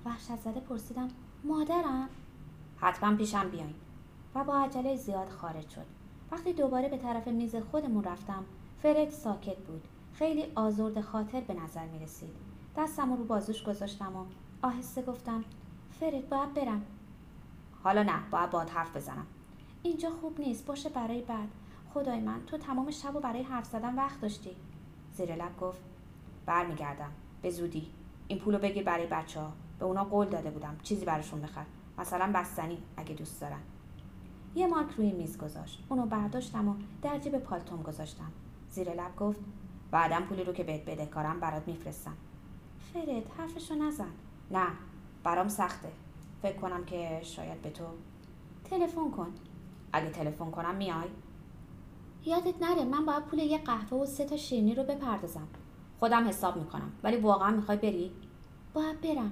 وحشت 0.05 0.35
زده 0.35 0.59
پرسیدم. 0.59 1.07
مادرم؟ 1.43 2.09
حتما 2.77 3.15
پیشم 3.15 3.49
بیاین. 3.49 3.75
و 4.35 4.43
با 4.43 4.57
عجله 4.57 4.95
زیاد 4.95 5.29
خارج 5.29 5.69
شد. 5.69 5.85
وقتی 6.31 6.53
دوباره 6.53 6.89
به 6.89 6.97
طرف 6.97 7.27
میز 7.27 7.55
خودمون 7.55 8.03
رفتم 8.03 8.45
فرد 8.83 9.09
ساکت 9.09 9.57
بود. 9.57 9.87
خیلی 10.13 10.45
آزرد 10.55 11.01
خاطر 11.01 11.41
به 11.41 11.53
نظر 11.53 11.85
می 11.85 11.99
رسید 11.99 12.35
دستم 12.77 13.13
رو 13.13 13.23
بازوش 13.23 13.63
گذاشتم 13.63 14.15
و 14.15 14.25
آهسته 14.61 15.01
گفتم 15.01 15.43
فرد 15.99 16.29
باید 16.29 16.53
برم. 16.53 16.85
حالا 17.83 18.03
نه 18.03 18.19
باید 18.31 18.49
باید 18.49 18.69
حرف 18.69 18.95
بزنم. 18.95 19.25
اینجا 19.83 20.09
خوب 20.09 20.39
نیست 20.39 20.65
باشه 20.65 20.89
برای 20.89 21.21
بعد. 21.21 21.47
خدای 21.93 22.19
من 22.19 22.45
تو 22.47 22.57
تمام 22.57 22.91
شب 22.91 23.15
و 23.15 23.19
برای 23.19 23.43
حرف 23.43 23.65
زدن 23.65 23.95
وقت 23.95 24.21
داشتی. 24.21 24.55
زیر 25.13 25.35
لب 25.35 25.57
گفت 25.57 25.81
برمیگردم. 26.45 27.11
به 27.41 27.49
زودی. 27.49 27.91
این 28.27 28.39
پولو 28.39 28.57
بگیر 28.57 28.83
برای 28.83 29.07
بچه 29.07 29.39
ها 29.39 29.53
به 29.79 29.85
اونا 29.85 30.03
قول 30.03 30.27
داده 30.27 30.51
بودم. 30.51 30.77
چیزی 30.83 31.05
براشون 31.05 31.41
بخر. 31.41 31.65
مثلا 31.97 32.31
بستنی 32.35 32.77
اگه 32.97 33.13
دوست 33.13 33.41
دارن. 33.41 33.59
یه 34.55 34.67
مارک 34.67 34.91
روی 34.97 35.11
میز 35.11 35.37
گذاشت. 35.37 35.83
اونو 35.89 36.05
برداشتم 36.05 36.67
و 36.67 36.75
در 37.01 37.19
جیب 37.19 37.37
پالتوم 37.37 37.81
گذاشتم. 37.81 38.31
زیر 38.69 38.93
لب 38.93 39.15
گفت 39.15 39.39
بعدم 39.91 40.23
پولی 40.23 40.43
رو 40.43 40.53
که 40.53 40.63
بهت 40.63 40.85
بده 40.85 41.05
کارم 41.05 41.39
برات 41.39 41.67
میفرستم. 41.67 42.13
فرد 42.93 43.31
حرفشو 43.37 43.75
نزن. 43.75 44.11
نه 44.51 44.67
برام 45.23 45.47
سخته. 45.47 45.91
فکر 46.43 46.57
کنم 46.57 46.85
که 46.85 47.21
شاید 47.23 47.61
به 47.61 47.69
تو 47.69 47.83
تلفن 48.63 49.11
کن. 49.11 49.33
اگه 49.93 50.09
تلفن 50.09 50.51
کنم 50.51 50.75
میای؟ 50.75 51.07
یادت 52.25 52.61
نره 52.61 52.83
من 52.83 53.05
باید 53.05 53.23
پول 53.23 53.39
یه 53.39 53.57
قهوه 53.57 53.97
و 53.97 54.05
سه 54.05 54.25
تا 54.25 54.37
شیرینی 54.37 54.75
رو 54.75 54.83
بپردازم. 54.83 55.47
خودم 55.99 56.27
حساب 56.27 56.57
می‌کنم. 56.57 56.91
ولی 57.03 57.17
واقعا 57.17 57.51
می‌خوای 57.51 57.77
بری؟ 57.77 58.11
باید 58.73 59.01
برم. 59.01 59.31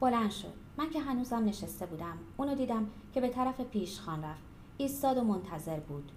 بلند 0.00 0.30
شد 0.30 0.52
من 0.76 0.90
که 0.90 1.00
هنوزم 1.00 1.44
نشسته 1.44 1.86
بودم. 1.86 2.18
اونو 2.36 2.54
دیدم 2.54 2.86
که 3.14 3.20
به 3.20 3.28
طرف 3.28 3.60
پیشخان 3.60 4.24
رفت. 4.24 4.42
ایستاد 4.76 5.18
و 5.18 5.24
منتظر 5.24 5.80
بود. 5.80 6.12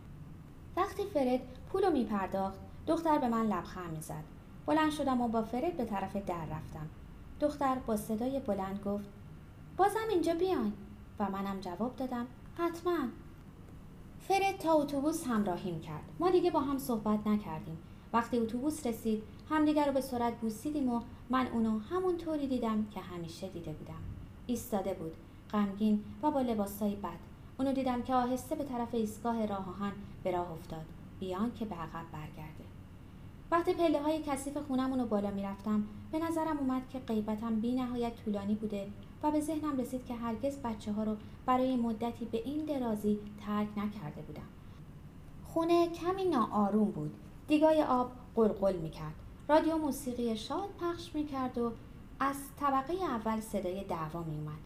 وقتی 0.77 1.03
فرد 1.03 1.41
پول 1.71 1.83
رو 1.83 1.91
میپرداخت 1.91 2.59
دختر 2.87 3.17
به 3.17 3.27
من 3.27 3.45
لبخند 3.45 3.91
می‌زد. 3.91 4.23
بلند 4.65 4.91
شدم 4.91 5.21
و 5.21 5.27
با 5.27 5.41
فرد 5.41 5.77
به 5.77 5.85
طرف 5.85 6.15
در 6.15 6.45
رفتم. 6.45 6.89
دختر 7.39 7.75
با 7.75 7.97
صدای 7.97 8.39
بلند 8.39 8.79
گفت 8.85 9.16
بازم 9.77 10.07
اینجا 10.09 10.33
بیاین. 10.33 10.73
و 11.19 11.29
منم 11.29 11.59
جواب 11.59 11.95
دادم. 11.95 12.27
حتما. 12.57 12.97
فرد 14.19 14.57
تا 14.57 14.73
اتوبوس 14.73 15.27
همراهیم 15.27 15.81
کرد. 15.81 16.03
ما 16.19 16.29
دیگه 16.29 16.51
با 16.51 16.59
هم 16.59 16.77
صحبت 16.77 17.27
نکردیم. 17.27 17.77
وقتی 18.13 18.37
اتوبوس 18.37 18.87
رسید 18.87 19.23
همدیگر 19.49 19.85
رو 19.85 19.93
به 19.93 20.01
سرعت 20.01 20.39
بوسیدیم 20.39 20.89
و 20.89 21.01
من 21.29 21.47
اونو 21.47 21.79
همون 21.79 22.17
طوری 22.17 22.47
دیدم 22.47 22.85
که 22.85 22.99
همیشه 22.99 23.47
دیده 23.47 23.71
بودم. 23.71 24.01
ایستاده 24.47 24.93
بود. 24.93 25.13
غمگین 25.51 26.03
و 26.23 26.31
با 26.31 26.41
لباسای 26.41 26.95
بد. 26.95 27.19
اونو 27.59 27.73
دیدم 27.73 28.01
که 28.01 28.15
آهسته 28.15 28.55
به 28.55 28.63
طرف 28.63 28.93
ایستگاه 28.93 29.45
راه 29.45 29.69
آهن 29.69 29.91
به 30.23 30.31
راه 30.31 30.51
افتاد. 30.51 30.85
بیان 31.19 31.53
که 31.53 31.65
به 31.65 31.75
عقب 31.75 32.05
برگرده. 32.13 32.63
وقتی 33.51 33.73
پله 33.73 34.01
های 34.01 34.23
کثیف 34.27 34.57
خونمون 34.57 34.99
رو 34.99 35.05
بالا 35.05 35.31
می‌رفتم 35.31 35.83
به 36.11 36.19
نظرم 36.19 36.57
اومد 36.57 36.89
که 36.89 36.99
غیبتم 36.99 37.55
بی 37.55 37.75
نهایت 37.75 38.15
طولانی 38.25 38.55
بوده 38.55 38.87
و 39.23 39.31
به 39.31 39.41
ذهنم 39.41 39.77
رسید 39.77 40.05
که 40.05 40.15
هرگز 40.15 40.57
بچه 40.57 40.91
ها 40.91 41.03
رو 41.03 41.15
برای 41.45 41.75
مدتی 41.75 42.25
به 42.25 42.41
این 42.45 42.65
درازی 42.65 43.19
ترک 43.45 43.67
نکرده 43.77 44.21
بودم. 44.21 44.47
خونه 45.45 45.87
کمی 45.87 46.25
ناآروم 46.25 46.91
بود. 46.91 47.15
دیگای 47.47 47.83
آب 47.83 48.11
قلقل 48.35 48.75
می‌کرد. 48.75 49.13
رادیو 49.49 49.77
موسیقی 49.77 50.37
شاد 50.37 50.69
پخش 50.81 51.15
می‌کرد 51.15 51.57
و 51.57 51.71
از 52.19 52.35
طبقه 52.59 52.93
اول 52.93 53.39
صدای 53.39 53.83
دعوا 53.83 54.23
میومد 54.23 54.59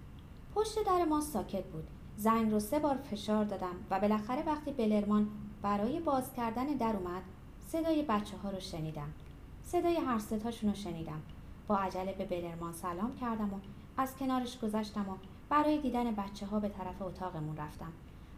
پشت 0.55 0.85
در 0.85 1.05
ما 1.05 1.21
ساکت 1.21 1.63
بود. 1.63 1.87
زنگ 2.17 2.51
رو 2.51 2.59
سه 2.59 2.79
بار 2.79 2.95
فشار 2.95 3.45
دادم 3.45 3.75
و 3.91 3.99
بالاخره 3.99 4.43
وقتی 4.43 4.71
بلرمان 4.71 5.27
برای 5.61 5.99
باز 5.99 6.33
کردن 6.33 6.65
در 6.65 6.95
اومد 6.95 7.21
صدای 7.67 8.01
بچه 8.01 8.37
ها 8.37 8.49
رو 8.49 8.59
شنیدم. 8.59 9.13
صدای 9.63 9.95
هر 9.95 10.19
ستاشون 10.19 10.69
رو 10.69 10.75
شنیدم. 10.75 11.21
با 11.67 11.77
عجله 11.77 12.13
به 12.13 12.25
بلرمان 12.25 12.73
سلام 12.73 13.15
کردم 13.15 13.53
و 13.53 13.57
از 13.97 14.15
کنارش 14.15 14.59
گذشتم 14.59 15.09
و 15.09 15.15
برای 15.49 15.77
دیدن 15.77 16.11
بچه 16.11 16.45
ها 16.45 16.59
به 16.59 16.69
طرف 16.69 17.01
اتاقمون 17.01 17.57
رفتم. 17.57 17.91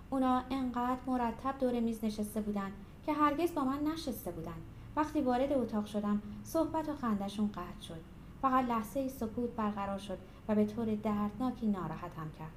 اونا 0.10 0.44
انقدر 0.50 0.98
مرتب 1.08 1.60
دور 1.60 1.80
میز 1.80 2.04
نشسته 2.04 2.42
بودن 2.42 2.72
که 3.06 3.14
هرگز 3.14 3.54
با 3.54 3.64
من 3.64 3.80
نشسته 3.94 4.32
بودن. 4.32 4.56
وقتی 4.96 5.22
وارد 5.22 5.54
اتاق 5.54 5.86
شدم 5.86 6.22
صحبت 6.44 6.90
و 6.90 6.96
خندشون 6.96 7.48
قطع 7.48 7.82
شد. 7.88 8.00
فقط 8.42 8.66
لحظه 8.66 9.00
ای 9.00 9.10
سکوت 9.10 9.50
برقرار 9.50 9.98
شد 9.98 10.18
و 10.48 10.56
به 10.56 10.66
طور 10.66 10.96
دردناکی 10.96 11.68
ناراحتم 11.68 12.32
کرد. 12.40 12.52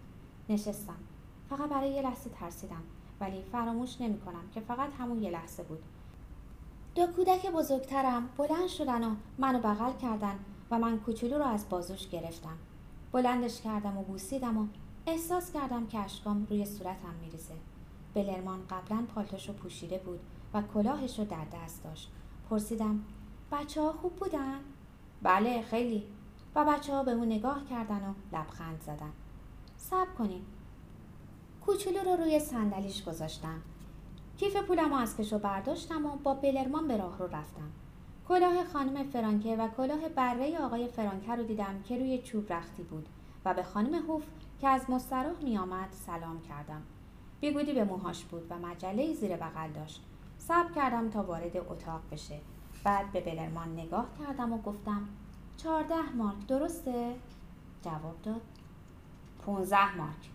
نشستم. 0.48 0.96
فقط 1.50 1.68
برای 1.68 1.90
یه 1.90 2.02
لحظه 2.02 2.30
ترسیدم 2.30 2.82
ولی 3.20 3.42
فراموش 3.52 4.00
نمی 4.00 4.20
کنم 4.20 4.42
که 4.54 4.60
فقط 4.60 4.88
همون 4.98 5.22
یه 5.22 5.30
لحظه 5.30 5.62
بود. 5.62 5.82
دو 6.94 7.06
کودک 7.06 7.50
بزرگترم 7.50 8.28
بلند 8.36 8.66
شدن 8.66 9.04
و 9.04 9.14
منو 9.38 9.58
بغل 9.58 9.92
کردن. 10.02 10.38
و 10.70 10.78
من 10.78 10.98
کوچولو 10.98 11.38
رو 11.38 11.44
از 11.44 11.68
بازوش 11.68 12.08
گرفتم. 12.08 12.58
بلندش 13.12 13.60
کردم 13.60 13.96
و 13.96 14.02
بوسیدم 14.02 14.58
و 14.58 14.66
احساس 15.06 15.52
کردم 15.52 15.86
که 15.86 15.98
اشکام 15.98 16.46
روی 16.50 16.64
صورتم 16.64 17.14
میریزه. 17.20 17.54
بلرمان 18.14 18.60
قبلا 18.70 19.04
پالتوشو 19.14 19.52
پوشیده 19.52 19.98
بود 19.98 20.20
و 20.54 20.62
کلاهش 20.62 21.18
رو 21.18 21.24
در 21.24 21.44
دست 21.54 21.84
داشت. 21.84 22.10
پرسیدم 22.50 23.00
بچه 23.52 23.82
ها 23.82 23.92
خوب 23.92 24.16
بودن؟ 24.16 24.60
بله 25.22 25.62
خیلی. 25.62 26.02
و 26.54 26.64
بچه 26.64 26.92
ها 26.92 27.02
به 27.02 27.10
اون 27.10 27.26
نگاه 27.26 27.64
کردن 27.70 27.96
و 28.08 28.36
لبخند 28.36 28.80
زدن. 28.80 29.12
صبر 29.76 30.10
کنین. 30.18 30.42
کوچولو 31.66 31.98
رو 31.98 32.16
روی 32.16 32.40
صندلیش 32.40 33.04
گذاشتم. 33.04 33.62
کیف 34.36 34.56
پولم 34.56 34.90
رو 34.90 34.96
از 34.96 35.16
کشو 35.16 35.38
برداشتم 35.38 36.06
و 36.06 36.16
با 36.16 36.34
بلرمان 36.34 36.88
به 36.88 36.96
راه 36.96 37.18
رو 37.18 37.24
رفتم. 37.24 37.70
کلاه 38.28 38.64
خانم 38.64 39.04
فرانکه 39.04 39.56
و 39.56 39.68
کلاه 39.68 40.08
بره 40.08 40.58
آقای 40.58 40.88
فرانکه 40.88 41.34
رو 41.34 41.42
دیدم 41.42 41.82
که 41.84 41.98
روی 41.98 42.18
چوب 42.18 42.52
رختی 42.52 42.82
بود 42.82 43.08
و 43.44 43.54
به 43.54 43.62
خانم 43.62 43.94
هوف 43.94 44.22
که 44.60 44.68
از 44.68 44.90
مستراح 44.90 45.42
می 45.42 45.58
آمد 45.58 45.88
سلام 45.92 46.40
کردم. 46.40 46.82
بیگودی 47.40 47.72
به 47.72 47.84
موهاش 47.84 48.24
بود 48.24 48.46
و 48.50 48.58
مجله 48.58 49.14
زیر 49.14 49.36
بغل 49.36 49.72
داشت. 49.74 50.02
صبر 50.38 50.72
کردم 50.72 51.10
تا 51.10 51.22
وارد 51.22 51.56
اتاق 51.56 52.00
بشه. 52.12 52.40
بعد 52.84 53.12
به 53.12 53.20
بلرمان 53.20 53.72
نگاه 53.72 54.06
کردم 54.18 54.52
و 54.52 54.58
گفتم 54.58 55.08
چهارده 55.56 56.12
مارک 56.16 56.46
درسته؟ 56.46 57.14
جواب 57.82 58.22
داد 58.22 58.40
پونزده 59.42 59.96
مارک. 59.96 60.30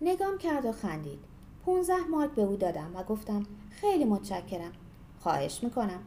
نگام 0.00 0.38
کرد 0.38 0.64
و 0.64 0.72
خندید. 0.72 1.24
پونزده 1.64 2.06
مارک 2.10 2.30
به 2.30 2.42
او 2.42 2.56
دادم 2.56 2.90
و 2.94 3.02
گفتم 3.02 3.46
خیلی 3.70 4.04
متشکرم. 4.04 4.72
خواهش 5.20 5.64
می‌کنم. 5.64 6.00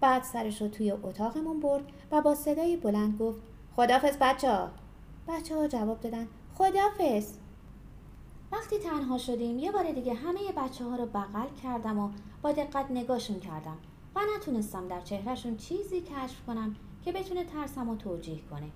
بعد 0.00 0.22
سرش 0.22 0.62
رو 0.62 0.68
توی 0.68 0.90
اتاقمون 0.90 1.60
برد 1.60 1.84
و 2.10 2.22
با 2.22 2.34
صدای 2.34 2.76
بلند 2.76 3.18
گفت 3.18 3.40
خدافز 3.76 4.16
بچه 4.20 4.50
ها. 4.50 4.70
بچه 5.28 5.54
ها 5.54 5.68
جواب 5.68 6.00
دادن 6.00 6.28
خدافز 6.54 7.32
وقتی 8.52 8.78
تنها 8.78 9.18
شدیم 9.18 9.58
یه 9.58 9.72
بار 9.72 9.92
دیگه 9.92 10.14
همه 10.14 10.40
بچه 10.56 10.84
ها 10.84 10.96
رو 10.96 11.06
بغل 11.06 11.48
کردم 11.62 11.98
و 11.98 12.10
با 12.42 12.52
دقت 12.52 12.90
نگاهشون 12.90 13.40
کردم 13.40 13.76
و 14.16 14.20
نتونستم 14.36 14.88
در 14.88 15.00
چهرهشون 15.00 15.56
چیزی 15.56 16.00
کشف 16.00 16.46
کنم 16.46 16.76
که 17.04 17.12
بتونه 17.12 17.44
ترسم 17.44 17.88
و 17.88 17.96
توجیه 17.96 18.40
کنه. 18.50 18.70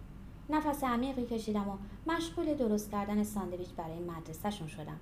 نفس 0.51 0.85
عمیقی 0.85 1.27
کشیدم 1.27 1.69
و 1.69 1.77
مشغول 2.13 2.55
درست 2.55 2.91
کردن 2.91 3.23
ساندویچ 3.23 3.69
برای 3.77 3.99
مدرسهشون 3.99 4.69
شدم. 4.69 5.01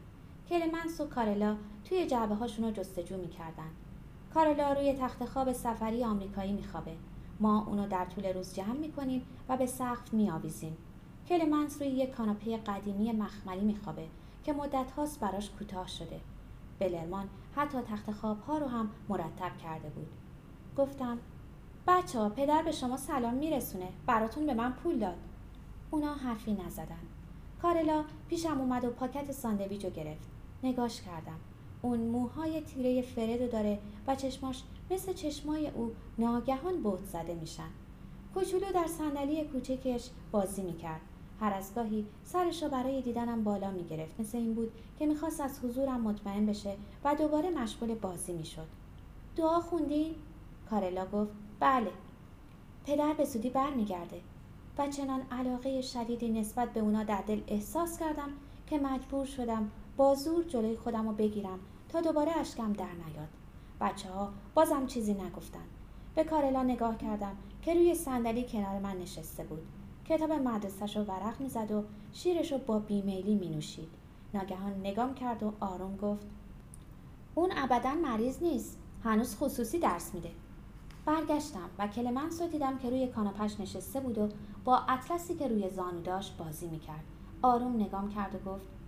کلمنس 0.49 1.01
و 1.01 1.07
کارلا 1.07 1.57
توی 1.85 2.07
جعبه 2.07 2.35
هاشون 2.35 2.65
رو 2.65 2.71
جستجو 2.71 3.17
می‌کردن. 3.17 3.71
کارلا 4.35 4.73
روی 4.73 4.93
تخت 4.93 5.25
خواب 5.25 5.53
سفری 5.53 6.05
آمریکایی 6.05 6.53
میخوابه. 6.53 6.97
ما 7.41 7.65
اونو 7.67 7.89
در 7.89 8.05
طول 8.05 8.27
روز 8.27 8.55
جمع 8.55 8.77
می‌کنیم 8.77 9.27
و 9.49 9.57
به 9.57 9.67
سقف 9.67 10.15
میآویزیم. 10.15 10.77
کلمنس 11.29 11.83
روی 11.83 11.91
یک 11.91 12.11
کاناپه 12.11 12.57
قدیمی 12.57 13.13
مخملی 13.13 13.65
میخوابه 13.65 14.07
که 14.45 14.53
مدت 14.53 14.91
هاست 14.91 15.21
براش 15.21 15.51
کوتاه 15.51 15.89
شده. 15.89 16.21
بلرمان 16.79 17.29
حتی 17.57 17.79
تخت 17.79 18.11
خواب 18.11 18.41
ها 18.41 18.59
رو 18.59 18.67
هم 18.67 18.91
مرتب 19.09 19.57
کرده 19.57 19.89
بود. 19.89 20.09
گفتم 20.77 21.19
بچه 21.87 22.19
ها 22.19 22.29
پدر 22.29 22.63
به 22.63 22.73
شما 22.73 22.97
سلام 22.97 23.35
میرسونه. 23.35 23.89
براتون 24.07 24.47
به 24.47 24.55
من 24.55 24.73
پول 24.73 24.99
داد. 24.99 25.17
اونا 25.91 26.15
حرفی 26.15 26.53
نزدن. 26.53 26.99
کارلا 27.63 28.05
پیشم 28.29 28.61
اومد 28.61 28.85
و 28.85 28.91
پاکت 28.91 29.33
ساندویج 29.33 29.87
گرفت. 29.87 30.29
نگاش 30.63 31.03
کردم. 31.03 31.39
اون 31.83 32.01
موهای 32.01 32.61
تیره 32.61 33.03
فردو 33.03 33.49
داره 33.49 33.79
و 34.07 34.15
چشماش 34.15 34.63
مثل 34.91 35.13
چشمای 35.13 35.69
او 35.69 35.93
ناگهان 36.19 36.83
بود 36.83 37.05
زده 37.05 37.35
میشن. 37.35 37.69
کوچولو 38.35 38.73
در 38.75 38.87
صندلی 38.87 39.45
کوچکش 39.45 40.11
بازی 40.33 40.63
می‌کرد. 40.63 41.01
هر 41.41 41.53
از 41.53 41.75
گاهی 41.75 42.07
سرش 42.25 42.63
را 42.63 42.69
برای 42.69 43.03
دیدنم 43.03 43.45
بالا 43.45 43.71
می‌گرفت. 43.71 44.21
مثل 44.21 44.39
این 44.39 44.55
بود 44.55 44.73
که 44.99 45.07
می‌خواست 45.07 45.41
از 45.41 45.61
حضورم 45.65 46.01
مطمئن 46.01 46.47
بشه 46.47 46.77
و 47.05 47.15
دوباره 47.15 47.51
مشغول 47.51 47.95
بازی 47.95 48.33
می‌شد. 48.33 48.67
دعا 49.37 49.61
خوندین؟ 49.61 50.15
کارلا 50.71 51.07
گفت 51.07 51.31
بله. 51.61 51.91
پدر 52.87 53.13
به 53.13 53.25
زودی 53.25 53.51
برمیگرده 53.51 54.21
و 54.79 54.89
چنان 54.89 55.21
علاقه 55.31 55.83
شدیدی 55.83 56.29
نسبت 56.29 56.73
به 56.73 56.81
اونا 56.81 57.05
در 57.05 57.23
دل 57.27 57.41
احساس 57.47 57.99
کردم 57.99 58.29
که 58.67 58.79
مجبور 58.79 59.27
شدم 59.27 59.71
با 60.01 60.15
زور 60.15 60.45
جلوی 60.45 60.77
خودم 60.77 61.09
رو 61.09 61.15
بگیرم 61.15 61.59
تا 61.89 62.01
دوباره 62.01 62.33
اشکم 62.39 62.73
در 62.73 62.85
نیاد. 62.85 63.29
بچه 63.81 64.11
ها 64.11 64.33
بازم 64.55 64.87
چیزی 64.87 65.15
نگفتن. 65.15 65.65
به 66.15 66.25
کارلا 66.25 66.63
نگاه 66.63 66.99
کردم 66.99 67.37
که 67.63 67.75
روی 67.75 67.95
صندلی 67.95 68.45
کنار 68.45 68.79
من 68.79 68.97
نشسته 68.97 69.45
بود. 69.45 69.63
کتاب 70.09 70.33
مدرسهش 70.33 70.97
رو 70.97 71.03
ورق 71.03 71.41
می‌زد 71.41 71.71
و 71.71 71.85
شیرش 72.13 72.53
رو 72.53 72.59
با 72.59 72.79
بیمیلی 72.79 73.35
می 73.35 73.49
نوشید 73.49 73.89
ناگهان 74.35 74.81
نگام 74.81 75.15
کرد 75.15 75.43
و 75.43 75.53
آروم 75.61 75.97
گفت 75.97 76.27
اون 77.35 77.51
ابدا 77.57 77.95
مریض 77.95 78.43
نیست. 78.43 78.79
هنوز 79.05 79.37
خصوصی 79.37 79.79
درس 79.79 80.15
میده. 80.15 80.31
برگشتم 81.07 81.71
و 81.79 81.89
کلمنس 81.89 82.43
رو 82.43 82.49
دیدم 82.49 82.79
که 82.79 82.91
روی 82.91 83.07
کاناپش 83.07 83.61
نشسته 83.61 84.01
بود 84.01 84.19
و 84.19 84.29
با 84.65 84.79
اطلسی 84.89 85.35
که 85.35 85.49
روی 85.49 85.71
زانو 85.71 86.01
داشت 86.01 86.37
بازی 86.37 86.67
می‌کرد. 86.67 87.05
آروم 87.43 87.81
نگام 87.81 88.09
کرد 88.09 88.35
و 88.35 88.51
گفت 88.51 88.80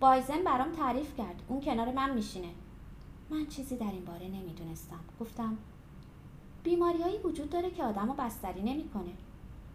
بایزن 0.00 0.44
برام 0.44 0.72
تعریف 0.72 1.16
کرد. 1.16 1.42
اون 1.48 1.60
کنار 1.60 1.92
من 1.92 2.14
میشینه. 2.14 2.48
من 3.30 3.46
چیزی 3.46 3.76
در 3.76 3.90
این 3.90 4.04
باره 4.04 4.28
نمی‌دونستم. 4.28 5.00
گفتم 5.20 5.56
بیماریهایی 6.64 7.18
وجود 7.18 7.50
داره 7.50 7.70
که 7.70 7.84
آدم 7.84 8.06
رو 8.06 8.14
بستری 8.14 8.62
نمی‌کنه. 8.62 9.12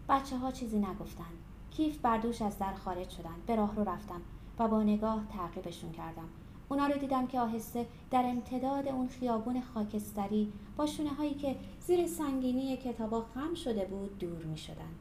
بچه 0.08 0.36
ها 0.38 0.50
چیزی 0.50 0.78
نگفتن. 0.78 1.24
کیف 1.70 1.98
بردوش 1.98 2.42
از 2.42 2.58
در 2.58 2.74
خارج 2.74 3.08
شدن. 3.08 3.34
به 3.46 3.56
راه 3.56 3.74
رو 3.74 3.84
رفتم 3.84 4.20
و 4.58 4.68
با 4.68 4.82
نگاه 4.82 5.24
تعقیبشون 5.32 5.92
کردم. 5.92 6.28
اونا 6.68 6.86
رو 6.86 6.98
دیدم 6.98 7.26
که 7.26 7.40
آهسته 7.40 7.86
در 8.10 8.24
امتداد 8.26 8.88
اون 8.88 9.08
خیابون 9.08 9.60
خاکستری 9.60 10.52
با 10.76 10.86
شونه 10.86 11.10
هایی 11.10 11.34
که 11.34 11.56
زیر 11.80 12.06
سنگینی 12.06 12.76
کتابا 12.76 13.24
خم 13.34 13.54
شده 13.54 13.84
بود 13.84 14.18
دور 14.18 14.44
می 14.44 14.58
شدن. 14.58 14.94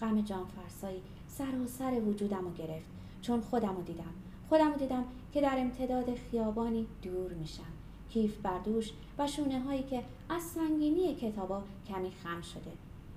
غم 0.00 0.20
جان 0.20 0.46
فرسایی 0.46 1.02
سر 1.26 1.58
و 1.58 1.66
سر 1.66 2.00
وجودم 2.00 2.44
رو 2.44 2.52
گرفت. 2.52 2.86
چون 3.22 3.40
خودم 3.40 3.76
رو 3.76 3.82
دیدم. 3.82 4.14
خودم 4.52 4.72
دیدم 4.72 5.04
که 5.32 5.40
در 5.40 5.58
امتداد 5.58 6.14
خیابانی 6.14 6.86
دور 7.02 7.32
میشم. 7.32 7.72
کیف 8.10 8.36
بردوش 8.36 8.92
و 9.18 9.26
شونه 9.26 9.60
هایی 9.60 9.82
که 9.82 10.02
از 10.28 10.42
سنگینی 10.42 11.14
کتابا 11.14 11.62
کمی 11.88 12.10
خم 12.10 12.40
شده. 12.40 12.72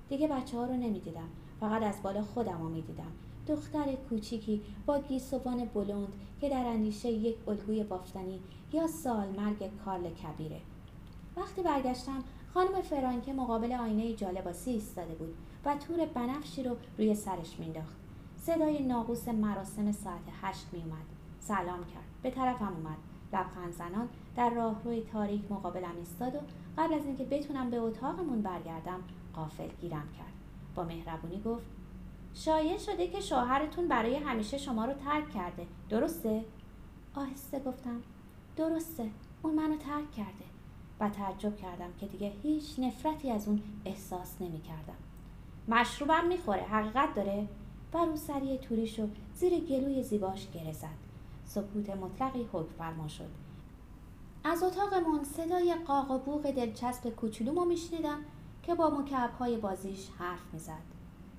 دیگه 0.10 0.28
بچه 0.28 0.58
ها 0.58 0.66
رو 0.66 0.74
نمی‌دیدم. 0.74 1.28
فقط 1.60 1.84
از 1.84 1.96
بالا 2.04 2.22
خودم 2.22 2.62
رو 2.62 2.70
می‌دیدم. 2.70 3.12
دختر 3.48 3.96
کوچیکی 4.10 4.62
با 4.86 5.00
گیسوان 5.00 5.66
بلند 5.66 6.14
که 6.42 6.50
در 6.50 6.66
اندیشه 6.66 7.10
یک 7.10 7.36
الگوی 7.48 7.84
بافتنی 7.84 8.40
یا 8.74 8.88
سال 8.88 9.28
مرگ 9.28 9.70
کارل 9.86 10.10
کبیره. 10.10 10.60
وقتی 11.38 11.62
برگشتم 11.62 12.24
خانم 12.54 12.82
فرانکه 12.82 13.34
مقابل 13.34 13.74
آینه 13.74 14.14
جالباسی 14.14 14.72
ایستاده 14.72 15.14
بود 15.14 15.36
و 15.66 15.76
تور 15.76 16.06
بنفشی 16.06 16.64
رو 16.64 16.76
روی 16.98 17.16
سرش 17.16 17.60
مینداخت. 17.60 17.96
صدای 18.38 18.84
ناقوس 18.84 19.28
مراسم 19.28 19.92
ساعت 19.92 20.24
هشت 20.42 20.66
میومد 20.74 21.15
سلام 21.48 21.80
کرد. 21.80 22.04
به 22.22 22.32
طرفم 22.32 22.74
اومد. 22.78 22.98
لبخند 23.34 23.74
زنان 23.74 24.10
در 24.36 24.50
راهروی 24.50 25.02
تاریک 25.02 25.52
مقابلم 25.52 25.96
ایستاد 25.98 26.36
و 26.36 26.40
قبل 26.78 26.94
از 26.94 27.06
اینکه 27.06 27.24
بتونم 27.24 27.70
به 27.70 27.78
اتاقمون 27.78 28.42
برگردم 28.42 29.00
قافل 29.34 29.68
گیرم 29.82 30.10
کرد. 30.18 30.34
با 30.76 30.84
مهربونی 30.84 31.42
گفت 31.42 31.66
شایع 32.34 32.78
شده 32.78 33.08
که 33.08 33.20
شوهرتون 33.20 33.88
برای 33.88 34.16
همیشه 34.16 34.58
شما 34.58 34.86
رو 34.86 34.94
ترک 34.94 35.30
کرده. 35.30 35.68
درسته؟ 35.90 36.46
آهسته 37.16 37.60
گفتم. 37.60 38.02
درسته. 38.58 39.10
اون 39.42 39.56
منو 39.56 39.78
ترک 39.78 40.12
کرده. 40.12 40.46
و 41.00 41.10
تعجب 41.10 41.58
کردم 41.58 41.90
که 42.00 42.06
دیگه 42.06 42.34
هیچ 42.44 42.80
نفرتی 42.80 43.32
از 43.32 43.48
اون 43.48 43.62
احساس 43.86 44.42
نمی 44.42 44.62
کردم. 44.62 44.98
مشروبم 45.68 46.28
می‌خوره. 46.28 46.64
حقیقت 46.64 47.16
داره؟ 47.16 47.48
و 47.94 47.98
روسری 47.98 48.58
توریش 48.58 49.00
رو 49.00 49.10
زیر 49.36 49.60
گلوی 49.60 50.04
زیباش 50.04 50.48
گره 50.52 50.72
زد. 50.72 51.06
سکوت 51.46 51.90
مطلقی 51.90 52.50
حکم 52.54 52.74
فرما 52.78 53.08
شد. 53.08 53.30
از 54.44 54.64
اتاقمون 54.64 55.24
صدای 55.24 55.76
قاق 55.88 56.12
و 56.12 56.18
بوغ 56.18 56.52
دلچسب 56.52 57.10
کوچولومو 57.10 57.66
میشنیدم 57.66 58.18
که 58.64 58.76
با 58.76 58.90
مکعبهای 58.90 59.58
بازیش 59.58 60.10
حرف 60.20 60.54
می‌زد. 60.54 60.82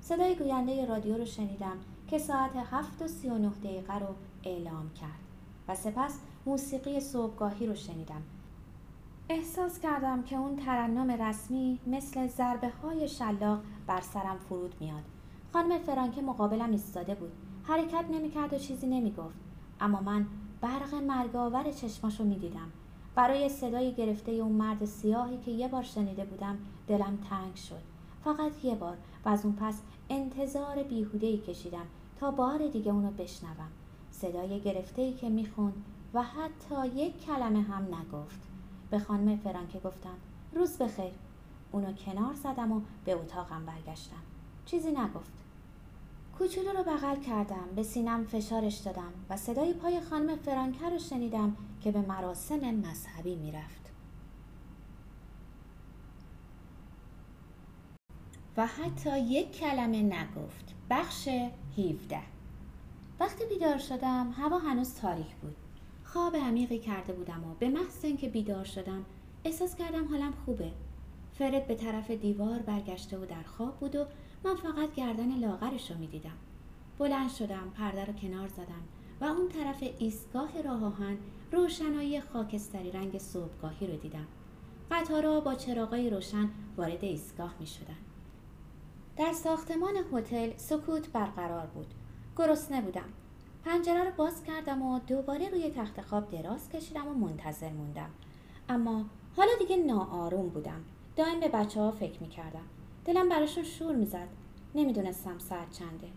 صدای 0.01 0.35
گوینده 0.35 0.87
رادیو 0.87 1.16
رو 1.16 1.25
شنیدم 1.25 1.77
که 2.09 2.19
ساعت 2.19 2.57
هفت 2.57 3.03
و 3.03 3.09
سی 3.09 3.29
و 3.29 3.38
نه 3.38 3.49
دقیقه 3.49 3.99
رو 3.99 4.14
اعلام 4.45 4.90
کرد 4.90 5.21
و 5.69 5.75
سپس 5.75 6.19
موسیقی 6.47 7.01
صبحگاهی 7.01 7.66
رو 7.66 7.75
شنیدم. 7.75 8.23
احساس 9.29 9.81
کردم 9.81 10.23
که 10.23 10.37
اون 10.37 10.57
ترنم 10.57 11.23
رسمی 11.23 11.79
مثل 11.87 12.27
ضربه 12.27 12.69
های 12.69 13.09
شلاق 13.09 13.61
بر 13.87 14.01
سرم 14.01 14.38
فرود 14.49 14.75
میاد. 14.81 15.03
خانم 15.53 15.79
فرانکه 15.79 16.23
مقابلم 16.23 16.71
ایستاده 16.71 17.14
بود. 17.14 17.33
حرکت 17.62 18.05
نمی‌کرد 18.11 18.53
و 18.53 18.59
چیزی 18.59 18.87
نمی‌گفت. 18.87 19.45
اما 19.80 20.00
من 20.00 20.26
برق 20.60 20.94
مرگاور 20.94 21.72
چشماشو 21.72 22.24
می‌دیدم. 22.24 22.68
برای 23.14 23.48
صدای 23.48 23.94
گرفته 23.94 24.32
اون 24.32 24.52
مرد 24.52 24.84
سیاهی 24.84 25.38
که 25.38 25.50
یه 25.50 25.68
بار 25.68 25.82
شنیده 25.82 26.24
بودم 26.24 26.58
دلم 26.88 27.18
تنگ 27.30 27.54
شد. 27.54 27.82
فقط 28.24 28.64
یه 28.64 28.74
بار 28.74 28.96
و 29.24 29.28
از 29.28 29.44
اون 29.44 29.56
پس 29.60 29.80
انتظار 30.10 30.82
بیهوده 30.82 31.38
کشیدم 31.38 31.86
تا 32.20 32.30
بار 32.30 32.68
دیگه 32.68 32.92
اونو 32.92 33.10
بشنوم. 33.10 33.68
صدای 34.10 34.60
گرفته 34.60 35.02
ای 35.02 35.12
که 35.12 35.28
می‌خوند 35.28 35.84
و 36.14 36.22
حتی 36.22 36.86
یک 36.96 37.24
کلمه 37.24 37.60
هم 37.60 37.82
نگفت. 37.82 38.40
به 38.90 38.98
خانم 38.98 39.36
فرانکه 39.36 39.78
گفتم 39.78 40.14
روز 40.54 40.78
بخیر. 40.78 41.12
اونو 41.72 41.92
کنار 41.92 42.34
زدم 42.34 42.72
و 42.72 42.80
به 43.04 43.12
اتاقم 43.12 43.62
برگشتم. 43.66 44.22
چیزی 44.66 44.90
نگفت. 44.90 45.32
کوچولو 46.38 46.72
رو 46.72 46.85
بغل 46.85 47.20
کردم 47.20 47.68
به 47.77 47.83
سینم 47.83 48.25
فشارش 48.25 48.75
دادم 48.75 49.12
و 49.31 49.37
صدای 49.37 49.72
پای 49.72 50.01
خانم 50.01 50.37
فرانکه 50.37 50.88
رو 50.88 50.99
شنیدم 50.99 51.57
که 51.81 51.92
به 51.92 52.01
مراسم 52.01 52.75
مذهبی 52.75 53.35
می‌رفت. 53.35 53.90
و 58.57 58.66
حتی 58.66 59.20
یک 59.20 59.59
کلمه 59.59 60.03
نگفت 60.03 60.75
بخش 60.90 61.29
17 61.79 62.18
وقتی 63.20 63.44
بیدار 63.44 63.79
شدم 63.79 64.35
هوا 64.37 64.59
هنوز 64.59 64.94
تاریک 64.94 65.35
بود. 65.35 65.57
خواب 66.05 66.37
عمیقی 66.37 66.79
کرده 66.79 67.12
بودم 67.12 67.44
و 67.44 67.55
به 67.55 67.68
محض 67.68 68.05
اینکه 68.05 68.29
بیدار 68.29 68.64
شدم 68.64 69.05
احساس 69.44 69.77
کردم 69.77 70.09
حالم 70.09 70.33
خوبه. 70.44 70.72
فرد 71.38 71.66
به 71.66 71.75
طرف 71.75 72.11
دیوار 72.11 72.59
برگشته 72.59 73.18
و 73.18 73.27
در 73.27 73.42
خواب 73.42 73.77
بود 73.77 73.96
و 73.96 74.05
من 74.44 74.55
فقط 74.55 74.94
گردن 74.94 75.38
لاغرش 75.38 75.90
رو 75.90 75.99
می‌دیدم. 75.99 76.37
بلند 76.99 77.31
شدم 77.31 77.72
پرده 77.77 78.05
رو 78.05 78.12
کنار 78.12 78.49
زدم 78.49 78.83
و 79.20 79.25
اون 79.25 79.49
طرف 79.49 79.85
ایستگاه 79.99 80.62
راه 80.62 80.85
آهن 80.85 81.18
روشنایی 81.53 82.20
خاکستری 82.20 82.90
رنگ 82.90 83.18
صبحگاهی 83.18 83.87
رو 83.87 83.96
دیدم. 83.96 84.27
قطارها 84.90 85.40
با 85.40 85.55
چراغای 85.55 86.11
روشن 86.11 86.51
وارد 86.77 87.05
ایستگاه 87.05 87.55
می 87.61 87.66
شدن. 87.66 87.96
در 89.16 89.33
ساختمان 89.33 89.94
هتل 90.12 90.51
سکوت 90.57 91.09
برقرار 91.09 91.66
بود. 91.66 91.94
گرسنه 92.37 92.81
بودم. 92.81 93.09
پنجره 93.64 94.05
رو 94.05 94.11
باز 94.16 94.42
کردم 94.42 94.83
و 94.83 94.99
دوباره 94.99 95.49
روی 95.49 95.70
تخت 95.70 96.01
خواب 96.01 96.31
دراز 96.31 96.68
کشیدم 96.68 97.09
و 97.09 97.14
منتظر 97.14 97.70
موندم. 97.70 98.11
اما 98.68 99.05
حالا 99.37 99.51
دیگه 99.59 99.77
ناآروم 99.77 100.49
بودم. 100.49 100.85
دائم 101.16 101.40
به 101.40 101.49
بچه 101.49 101.81
ها 101.81 101.90
فکر 101.90 102.22
می 102.22 102.29
کردم 102.29 102.64
دلم 103.07 103.29
براشون 103.29 103.64
شور 103.64 103.95
می‌زد. 103.95 104.29
نمی‌دونستم 104.75 105.38
ساعت 105.38 105.71
چنده. 105.71 106.09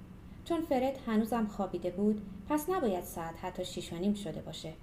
چون 0.46 0.62
فرد 0.62 1.00
هنوزم 1.08 1.48
خوابیده 1.48 1.90
بود 1.92 2.22
پس 2.50 2.70
نباید 2.70 3.04
ساعت 3.04 3.36
حتی 3.42 3.66
شیش 3.66 3.94
و 3.94 3.96
نیم 3.96 4.14
شده 4.14 4.42
باشه. 4.42 4.74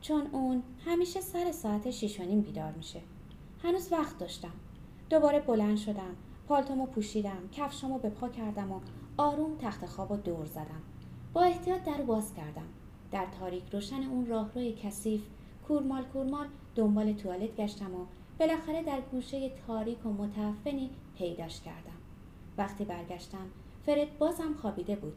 چون 0.00 0.26
اون 0.32 0.62
همیشه 0.86 1.20
سر 1.20 1.52
ساعت 1.52 1.90
شیش 1.90 2.20
و 2.20 2.22
نیم 2.22 2.40
بیدار 2.40 2.72
میشه. 2.72 3.00
هنوز 3.62 3.92
وقت 3.92 4.18
داشتم. 4.18 4.52
دوباره 5.10 5.40
بلند 5.40 5.76
شدم 5.76 6.16
پالتومو 6.48 6.86
پوشیدم 6.86 7.48
کفشامو 7.52 7.98
به 7.98 8.10
پا 8.10 8.28
کردم 8.28 8.72
و 8.72 8.80
آروم 9.16 9.56
تخت 9.58 9.86
خواب 9.86 10.10
و 10.10 10.16
دور 10.16 10.46
زدم. 10.46 10.82
با 11.32 11.42
احتیاط 11.42 11.84
در 11.84 12.02
باز 12.02 12.34
کردم. 12.34 12.66
در 13.10 13.26
تاریک 13.40 13.62
روشن 13.72 14.02
اون 14.02 14.26
راهروی 14.26 14.72
کثیف 14.72 15.22
کورمال 15.68 16.02
کورمال 16.02 16.46
دنبال 16.74 17.12
توالت 17.12 17.56
گشتم 17.56 17.94
و 17.94 18.06
بالاخره 18.38 18.82
در 18.82 19.00
گوشه 19.00 19.50
تاریک 19.66 20.06
و 20.06 20.08
متعفنی 20.08 20.90
پیداش 21.18 21.60
کردم. 21.60 21.98
وقتی 22.58 22.84
برگشتم 22.84 23.46
فرد 23.86 24.18
بازم 24.18 24.54
خوابیده 24.60 24.96
بود. 24.96 25.16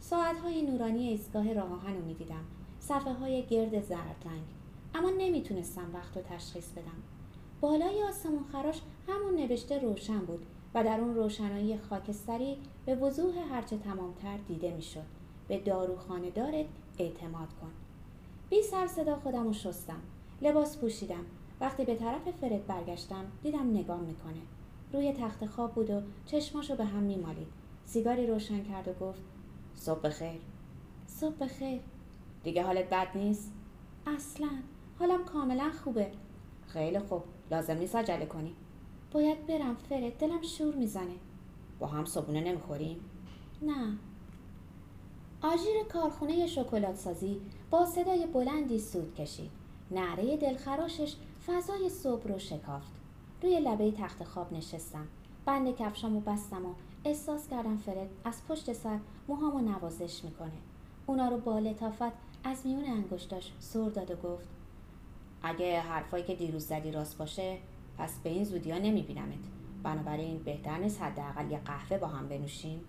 ساعتهای 0.00 0.62
نورانی 0.62 1.08
ایستگاه 1.08 1.52
راه 1.52 1.72
آهن 1.72 1.96
رو 1.96 2.04
می‌دیدم. 2.04 2.44
صفحه 2.80 3.12
های 3.12 3.42
گرد 3.46 3.80
زرد 3.82 4.22
رنگ. 4.24 4.44
اما 4.94 5.10
نمی‌تونستم 5.18 5.94
وقت 5.94 6.16
رو 6.16 6.22
تشخیص 6.22 6.70
بدم. 6.72 7.02
بالای 7.60 8.02
آسمون 8.02 8.44
خراش 8.52 8.80
همون 9.08 9.34
نوشته 9.34 9.78
روشن 9.78 10.18
بود 10.18 10.46
و 10.74 10.84
در 10.84 11.00
اون 11.00 11.14
روشنایی 11.14 11.78
خاکستری 11.78 12.56
به 12.86 12.94
وضوح 12.94 13.34
هرچه 13.50 13.78
تمامتر 13.78 14.36
دیده 14.48 14.74
می‌شد. 14.74 15.04
به 15.48 15.58
داروخانه 15.58 16.30
دارت 16.30 16.66
اعتماد 16.98 17.48
کن. 17.60 17.70
بی 18.50 18.62
سر 18.62 18.86
صدا 18.86 19.16
خودم 19.16 19.44
رو 19.44 19.52
شستم. 19.52 20.00
لباس 20.42 20.78
پوشیدم. 20.78 21.24
وقتی 21.60 21.84
به 21.84 21.94
طرف 21.94 22.30
فرد 22.40 22.66
برگشتم 22.66 23.24
دیدم 23.42 23.70
نگام 23.70 24.00
می‌کنه. 24.00 24.40
روی 24.92 25.12
تخت 25.12 25.46
خواب 25.46 25.74
بود 25.74 25.90
و 25.90 26.02
چشماشو 26.26 26.76
به 26.76 26.84
هم 26.84 27.02
میمالید. 27.02 27.46
سیگاری 27.84 28.26
روشن 28.26 28.64
کرد 28.64 28.88
و 28.88 28.92
گفت 28.92 29.22
صبح 29.74 30.00
بخیر. 30.00 30.40
صبح 31.06 31.34
بخیر. 31.40 31.80
دیگه 32.44 32.62
حالت 32.62 32.90
بد 32.90 33.08
نیست؟ 33.14 33.52
اصلا. 34.06 34.48
حالم 34.98 35.24
کاملا 35.24 35.70
خوبه. 35.84 36.10
خیلی 36.66 36.98
خوب. 36.98 37.22
لازم 37.50 37.76
نیست 37.78 37.96
عجله 37.96 38.26
کنی. 38.26 38.54
باید 39.12 39.46
برم 39.46 39.74
فرد. 39.74 40.18
دلم 40.18 40.42
شور 40.42 40.74
می‌زنه. 40.74 41.14
با 41.78 41.86
هم 41.86 42.04
صبونه 42.04 42.40
نمی‌خوریم؟ 42.40 43.00
نه. 43.62 43.98
آژیر 45.42 45.82
کارخونه 45.92 46.46
شکلات 46.46 46.96
سازی 46.96 47.40
با 47.70 47.86
صدای 47.86 48.26
بلندی 48.26 48.78
سود 48.78 49.14
کشید. 49.14 49.50
نعره 49.90 50.36
دلخراشش 50.36 51.14
فضای 51.48 51.88
صبح 51.88 52.28
رو 52.28 52.38
شکافت. 52.38 52.92
روی 53.42 53.60
لبه 53.60 53.92
تخت 53.92 54.24
خواب 54.24 54.52
نشستم. 54.52 55.06
بند 55.44 55.76
کفشامو 55.76 56.20
بستم 56.20 56.66
و 56.66 56.74
احساس 57.04 57.48
کردم 57.48 57.76
فرد 57.76 58.08
از 58.24 58.42
پشت 58.48 58.72
سر 58.72 58.98
موهامو 59.28 59.58
نوازش 59.58 60.24
می‌کنه. 60.24 60.58
اونا 61.06 61.28
رو 61.28 61.38
با 61.38 61.58
لطافت 61.58 62.12
از 62.44 62.66
میون 62.66 62.84
انگشتاش 62.84 63.52
سر 63.58 63.88
داد 63.88 64.10
و 64.10 64.16
گفت 64.16 64.48
اگه 65.42 65.80
حرفایی 65.80 66.24
که 66.24 66.34
دیروز 66.34 66.66
زدی 66.66 66.90
راست 66.90 67.18
باشه 67.18 67.58
پس 67.98 68.18
به 68.18 68.30
این 68.30 68.44
زودی 68.44 68.70
ها 68.70 68.78
نمیبینمت. 68.78 69.44
بنابراین 69.82 70.38
بهتر 70.38 70.78
نیست 70.78 71.02
حداقل 71.02 71.50
یه 71.50 71.58
قهوه 71.58 71.98
با 71.98 72.06
هم 72.06 72.28
بنوشیم. 72.28 72.80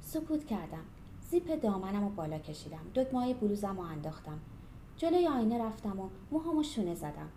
سکوت 0.00 0.46
کردم. 0.46 0.84
زیپ 1.30 1.62
دامنم 1.62 2.04
و 2.04 2.10
بالا 2.10 2.38
کشیدم. 2.38 2.86
دکمه 2.94 3.34
بلوزم 3.34 3.78
و 3.78 3.80
انداختم. 3.80 4.40
جلوی 4.96 5.28
آینه 5.28 5.64
رفتم 5.64 6.00
و 6.00 6.08
موهامو 6.30 6.62
شونه 6.62 6.94
زدم. 6.94 7.28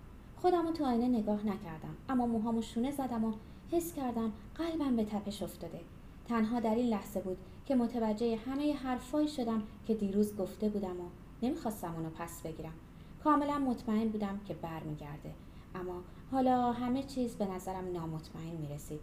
خودم 0.41 0.67
رو 0.67 0.73
تو 0.73 0.85
آینه 0.85 1.07
نگاه 1.07 1.45
نکردم. 1.45 1.97
اما 2.09 2.25
موهامو 2.25 2.61
شونه 2.61 2.91
زدم 2.91 3.25
و 3.25 3.33
حس 3.71 3.93
کردم 3.93 4.33
قلبم 4.55 4.95
به 4.95 5.05
تپش 5.05 5.43
افتاده. 5.43 5.79
تنها 6.27 6.59
در 6.59 6.75
این 6.75 6.87
لحظه 6.87 7.19
بود 7.21 7.37
که 7.65 7.75
متوجه 7.75 8.35
همه 8.35 8.73
حرفایی 8.73 9.27
شدم 9.27 9.63
که 9.87 9.93
دیروز 9.93 10.37
گفته 10.37 10.69
بودم 10.69 11.01
و 11.01 11.09
نمی‌خواستم 11.43 11.95
اونو 11.95 12.09
پس 12.09 12.41
بگیرم. 12.41 12.73
کاملا 13.23 13.59
مطمئن 13.59 14.07
بودم 14.07 14.39
که 14.47 14.53
برمیگرده. 14.53 15.33
اما 15.75 16.01
حالا 16.31 16.71
همه 16.71 17.03
چیز 17.03 17.35
به 17.35 17.45
نظرم 17.45 17.91
نامطمئن 17.93 18.55
می‌رسید. 18.61 18.99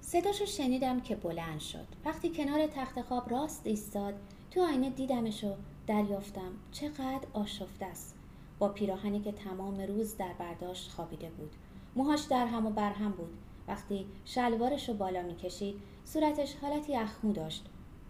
صداشو 0.00 0.44
شنیدم 0.44 1.00
که 1.00 1.16
بلند 1.16 1.60
شد. 1.60 1.86
وقتی 2.04 2.30
کنار 2.30 2.66
تخت 2.66 3.02
خواب 3.02 3.30
راست 3.30 3.66
ایستاد 3.66 4.14
تو 4.50 4.62
آینه 4.62 4.90
دیدمش 4.90 5.44
و 5.44 5.54
دریافتم. 5.86 6.52
چقدر 6.72 7.26
آشفته 7.32 7.86
است. 7.86 8.15
با 8.58 8.68
پیراهنی 8.68 9.20
که 9.20 9.32
تمام 9.32 9.80
روز 9.80 10.16
در 10.16 10.32
برداشت 10.32 10.90
خوابیده 10.90 11.30
بود. 11.30 11.50
موهاش 11.96 12.20
در 12.20 12.46
هم 12.46 12.66
و 12.66 12.70
بر 12.70 12.92
هم 12.92 13.10
بود. 13.10 13.38
وقتی 13.68 14.06
شلوارش 14.24 14.88
رو 14.88 14.94
بالا 14.94 15.22
می‌کشید 15.22 15.74
صورتش 16.04 16.54
حالتی 16.54 16.96
اخمو 16.96 17.32
داشت. 17.32 17.64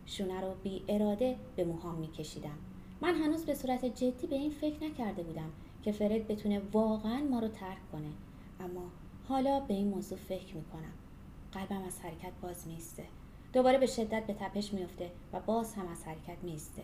شونه 0.07 0.41
رو 0.41 0.55
بی 0.63 0.83
اراده 0.89 1.37
به 1.57 1.65
موهام 1.65 1.95
میکشیدم. 1.95 2.59
من 3.01 3.15
هنوز 3.15 3.45
به 3.45 3.55
صورت 3.55 3.85
جدی 3.85 4.27
به 4.27 4.37
این 4.37 4.51
فکر 4.51 4.85
نکرده 4.85 5.23
بودم 5.23 5.51
که 5.83 5.93
فرد 5.93 6.29
بتونه 6.29 6.63
واقعا 6.73 7.19
ما 7.19 7.39
رو 7.39 7.49
ترک 7.49 7.91
کنه. 7.93 8.11
اما 8.61 8.91
حالا 9.29 9.61
به 9.61 9.75
این 9.75 9.89
موضوع 9.89 10.19
فکر 10.19 10.57
می‌کنم. 10.57 10.93
قلبم 11.53 11.83
از 11.87 12.01
حرکت 12.01 12.33
باز 12.43 12.69
میسته 12.69 13.05
دوباره 13.53 13.79
به 13.79 13.87
شدت 13.87 14.27
به 14.27 14.35
تپش 14.35 14.75
میفته 14.75 15.11
و 15.33 15.41
باز 15.41 15.75
هم 15.75 15.89
از 15.89 16.05
حرکت 16.05 16.45
میسته 16.45 16.83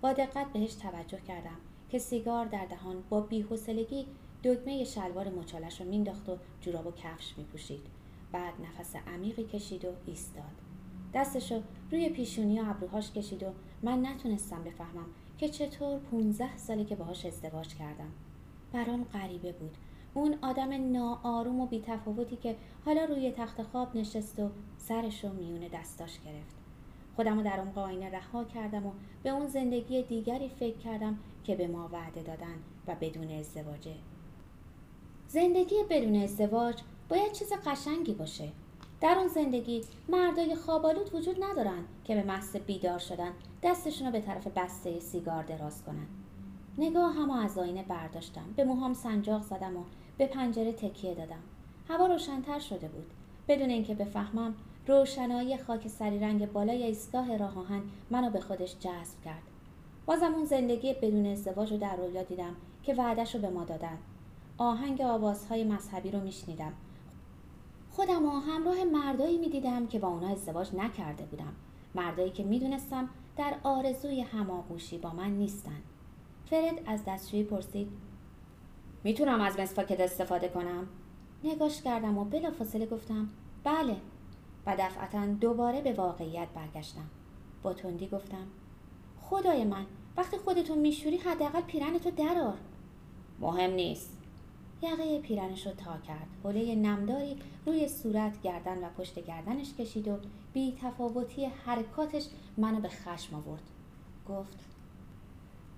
با 0.00 0.12
دقت 0.12 0.52
بهش 0.52 0.74
توجه 0.74 1.20
کردم. 1.20 1.56
سیگار 1.96 2.46
در 2.46 2.64
دهان 2.64 3.02
با 3.10 3.20
بیحوصلگی 3.20 4.06
دکمه 4.44 4.84
شلوار 4.84 5.28
مچالش 5.28 5.80
رو 5.80 5.86
مینداخت 5.86 6.28
و 6.28 6.36
جوراب 6.60 6.86
و 6.86 6.92
کفش 6.92 7.34
میپوشید. 7.36 7.80
بعد 8.32 8.54
نفس 8.60 8.96
عمیقی 8.96 9.44
کشید 9.44 9.84
و 9.84 9.88
ایستاد. 10.06 10.44
دستشو 11.14 11.62
روی 11.90 12.08
پیشونی 12.08 12.60
و 12.60 12.64
ابروهاش 12.70 13.12
کشید 13.12 13.42
و 13.42 13.46
من 13.82 14.06
نتونستم 14.06 14.64
بفهمم 14.64 15.06
که 15.38 15.48
چطور 15.48 15.98
15 15.98 16.56
سالی 16.56 16.84
که 16.84 16.96
باهاش 16.96 17.26
ازدواج 17.26 17.74
کردم. 17.74 18.12
برام 18.72 19.04
غریبه 19.04 19.52
بود. 19.52 19.76
اون 20.14 20.34
آدم 20.42 20.92
ناآروم 20.92 21.60
و 21.60 21.66
بیتفاوتی 21.66 22.36
که 22.36 22.56
حالا 22.84 23.04
روی 23.04 23.32
تخت 23.32 23.62
خواب 23.62 23.96
نشست 23.96 24.38
و 24.38 24.50
سرش 24.78 25.24
رو 25.24 25.32
میون 25.32 25.68
دستاش 25.68 26.18
گرفت. 26.20 26.56
خودم 27.16 27.36
رو 27.36 27.44
در 27.44 27.50
عمق 27.50 27.78
آینه 27.78 28.10
رها 28.10 28.44
کردم 28.44 28.86
و 28.86 28.90
به 29.22 29.30
اون 29.30 29.46
زندگی 29.46 30.02
دیگری 30.02 30.48
فکر 30.48 30.76
کردم 30.76 31.18
که 31.48 31.56
به 31.56 31.66
ما 31.66 31.88
وعده 31.92 32.22
دادن 32.22 32.54
و 32.86 32.94
بدون 33.00 33.30
ازدواجه. 33.30 33.94
زندگی 35.28 35.74
بدون 35.90 36.22
ازدواج 36.22 36.80
باید 37.08 37.32
چیز 37.32 37.52
قشنگی 37.66 38.14
باشه. 38.14 38.48
در 39.00 39.18
اون 39.18 39.28
زندگی 39.28 39.84
مردای 40.08 40.54
خوابالود 40.54 41.14
وجود 41.14 41.44
ندارن 41.44 41.84
که 42.04 42.14
به 42.14 42.22
محض 42.22 42.56
بیدار 42.56 42.98
شدن 42.98 43.32
دستشون 43.62 44.06
رو 44.06 44.12
به 44.12 44.20
طرف 44.20 44.46
بسته 44.46 45.00
سیگار 45.00 45.42
دراز 45.42 45.84
کنن. 45.84 46.06
نگاه 46.78 47.14
هم 47.14 47.30
از 47.30 47.58
آینه 47.58 47.82
برداشتم. 47.82 48.54
به 48.56 48.64
موهام 48.64 48.94
سنجاق 48.94 49.42
زدم 49.42 49.76
و 49.76 49.84
به 50.18 50.26
پنجره 50.26 50.72
تکیه 50.72 51.14
دادم. 51.14 51.42
هوا 51.88 52.06
روشنتر 52.06 52.58
شده 52.58 52.88
بود. 52.88 53.10
بدون 53.48 53.70
اینکه 53.70 53.94
بفهمم 53.94 54.54
روشنایی 54.86 55.58
خاک 55.58 55.88
سری 55.88 56.18
رنگ 56.18 56.52
بالای 56.52 56.82
ایستگاه 56.82 57.36
راه 57.36 57.58
آهن 57.58 57.82
منو 58.10 58.30
به 58.30 58.40
خودش 58.40 58.78
جذب 58.78 59.20
کرد. 59.24 59.47
بازم 60.08 60.34
اون 60.34 60.44
زندگی 60.44 60.94
بدون 60.94 61.26
ازدواج 61.26 61.72
رو 61.72 61.78
در 61.78 61.96
رویا 61.96 62.22
دیدم 62.22 62.56
که 62.82 62.94
وعدش 62.94 63.34
رو 63.34 63.40
به 63.40 63.50
ما 63.50 63.64
دادن. 63.64 63.98
آهنگ 64.58 65.00
آوازهای 65.00 65.64
مذهبی 65.64 66.10
رو 66.10 66.20
میشنیدم. 66.20 66.72
خودم 67.90 68.26
و 68.26 68.30
همراه 68.30 68.84
مردایی 68.84 69.38
می‌دیدم 69.38 69.86
که 69.86 69.98
با 69.98 70.08
اونا 70.08 70.28
ازدواج 70.28 70.74
نکرده 70.74 71.24
بودم. 71.24 71.52
مردایی 71.94 72.30
که 72.30 72.44
می‌دونستم 72.44 73.08
در 73.36 73.54
آرزوی 73.62 74.20
هماغوشی 74.20 74.98
با 74.98 75.10
من 75.10 75.30
نیستن. 75.30 75.82
فرد 76.50 76.80
از 76.86 77.04
دستشویی 77.06 77.44
پرسید 77.44 77.88
می‌تونم 79.04 79.40
از 79.40 79.60
مسواکت 79.60 80.00
استفاده 80.00 80.48
کنم؟ 80.48 80.88
نگاش 81.44 81.82
کردم 81.82 82.18
و 82.18 82.24
بلافاصله 82.24 82.86
گفتم 82.86 83.28
بله. 83.64 83.96
و 84.66 84.76
دفعتا 84.78 85.26
دوباره 85.26 85.80
به 85.80 85.92
واقعیت 85.92 86.48
برگشتم. 86.48 87.10
با 87.62 87.72
تندی 87.72 88.08
گفتم 88.08 88.46
خدای 89.30 89.64
من 89.64 89.86
وقتی 90.16 90.38
خودتون 90.38 90.78
میشوری 90.78 91.16
حداقل 91.16 91.60
پیرنتو 91.60 92.10
درار 92.10 92.58
مهم 93.40 93.70
نیست. 93.70 94.18
یقه 94.82 95.18
پیرنش 95.18 95.66
رو 95.66 95.72
تا 95.72 95.98
کرد. 96.06 96.26
حوله 96.44 96.74
نمداری 96.74 97.36
روی 97.66 97.88
صورت 97.88 98.42
گردن 98.42 98.78
و 98.78 98.88
پشت 98.98 99.18
گردنش 99.26 99.74
کشید 99.74 100.08
و 100.08 100.18
بی 100.52 100.78
تفاوتی 100.82 101.44
حرکاتش 101.44 102.26
منو 102.56 102.80
به 102.80 102.88
خشم 102.88 103.36
آورد. 103.36 103.62
گفت 104.28 104.58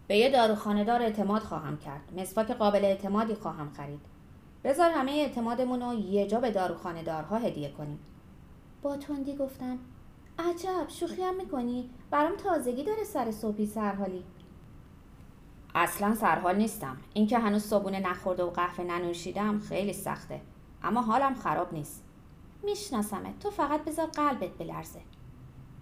به 0.08 0.16
یه 0.16 0.30
داروخانه 0.30 0.84
دار 0.84 1.02
اعتماد 1.02 1.42
خواهم 1.42 1.76
کرد. 1.76 2.12
مسواک 2.16 2.50
قابل 2.50 2.84
اعتمادی 2.84 3.34
خواهم 3.34 3.70
خرید. 3.70 4.00
بذار 4.64 4.90
همه 4.90 5.12
اعتمادمون 5.12 5.82
رو 5.82 5.94
یه 5.94 6.26
جا 6.26 6.40
به 6.40 6.50
داروخانه 6.50 7.02
دارها 7.02 7.38
هدیه 7.38 7.70
کنیم. 7.70 7.98
با 8.82 8.96
تندی 8.96 9.36
گفتم 9.36 9.78
عجب 10.48 10.88
شوخی 10.88 11.22
هم 11.22 11.36
می‌کنی. 11.36 11.90
برام 12.10 12.36
تازگی 12.36 12.84
داره 12.84 13.04
سر 13.04 13.30
صبحی 13.30 13.66
سرحالی. 13.66 14.24
اصلا 15.74 16.14
سرحال 16.14 16.56
نیستم. 16.56 16.96
اینکه 17.14 17.38
هنوز 17.38 17.62
صبونه 17.62 18.00
نخورده 18.00 18.44
و 18.44 18.50
قهوه 18.50 18.84
ننوشیدم 18.84 19.58
خیلی 19.58 19.92
سخته. 19.92 20.40
اما 20.82 21.02
حالم 21.02 21.34
خراب 21.34 21.72
نیست. 21.72 22.04
میشناسمه 22.62 23.34
تو 23.40 23.50
فقط 23.50 23.84
بذار 23.84 24.06
قلبت 24.06 24.50
بلرزه. 24.50 25.00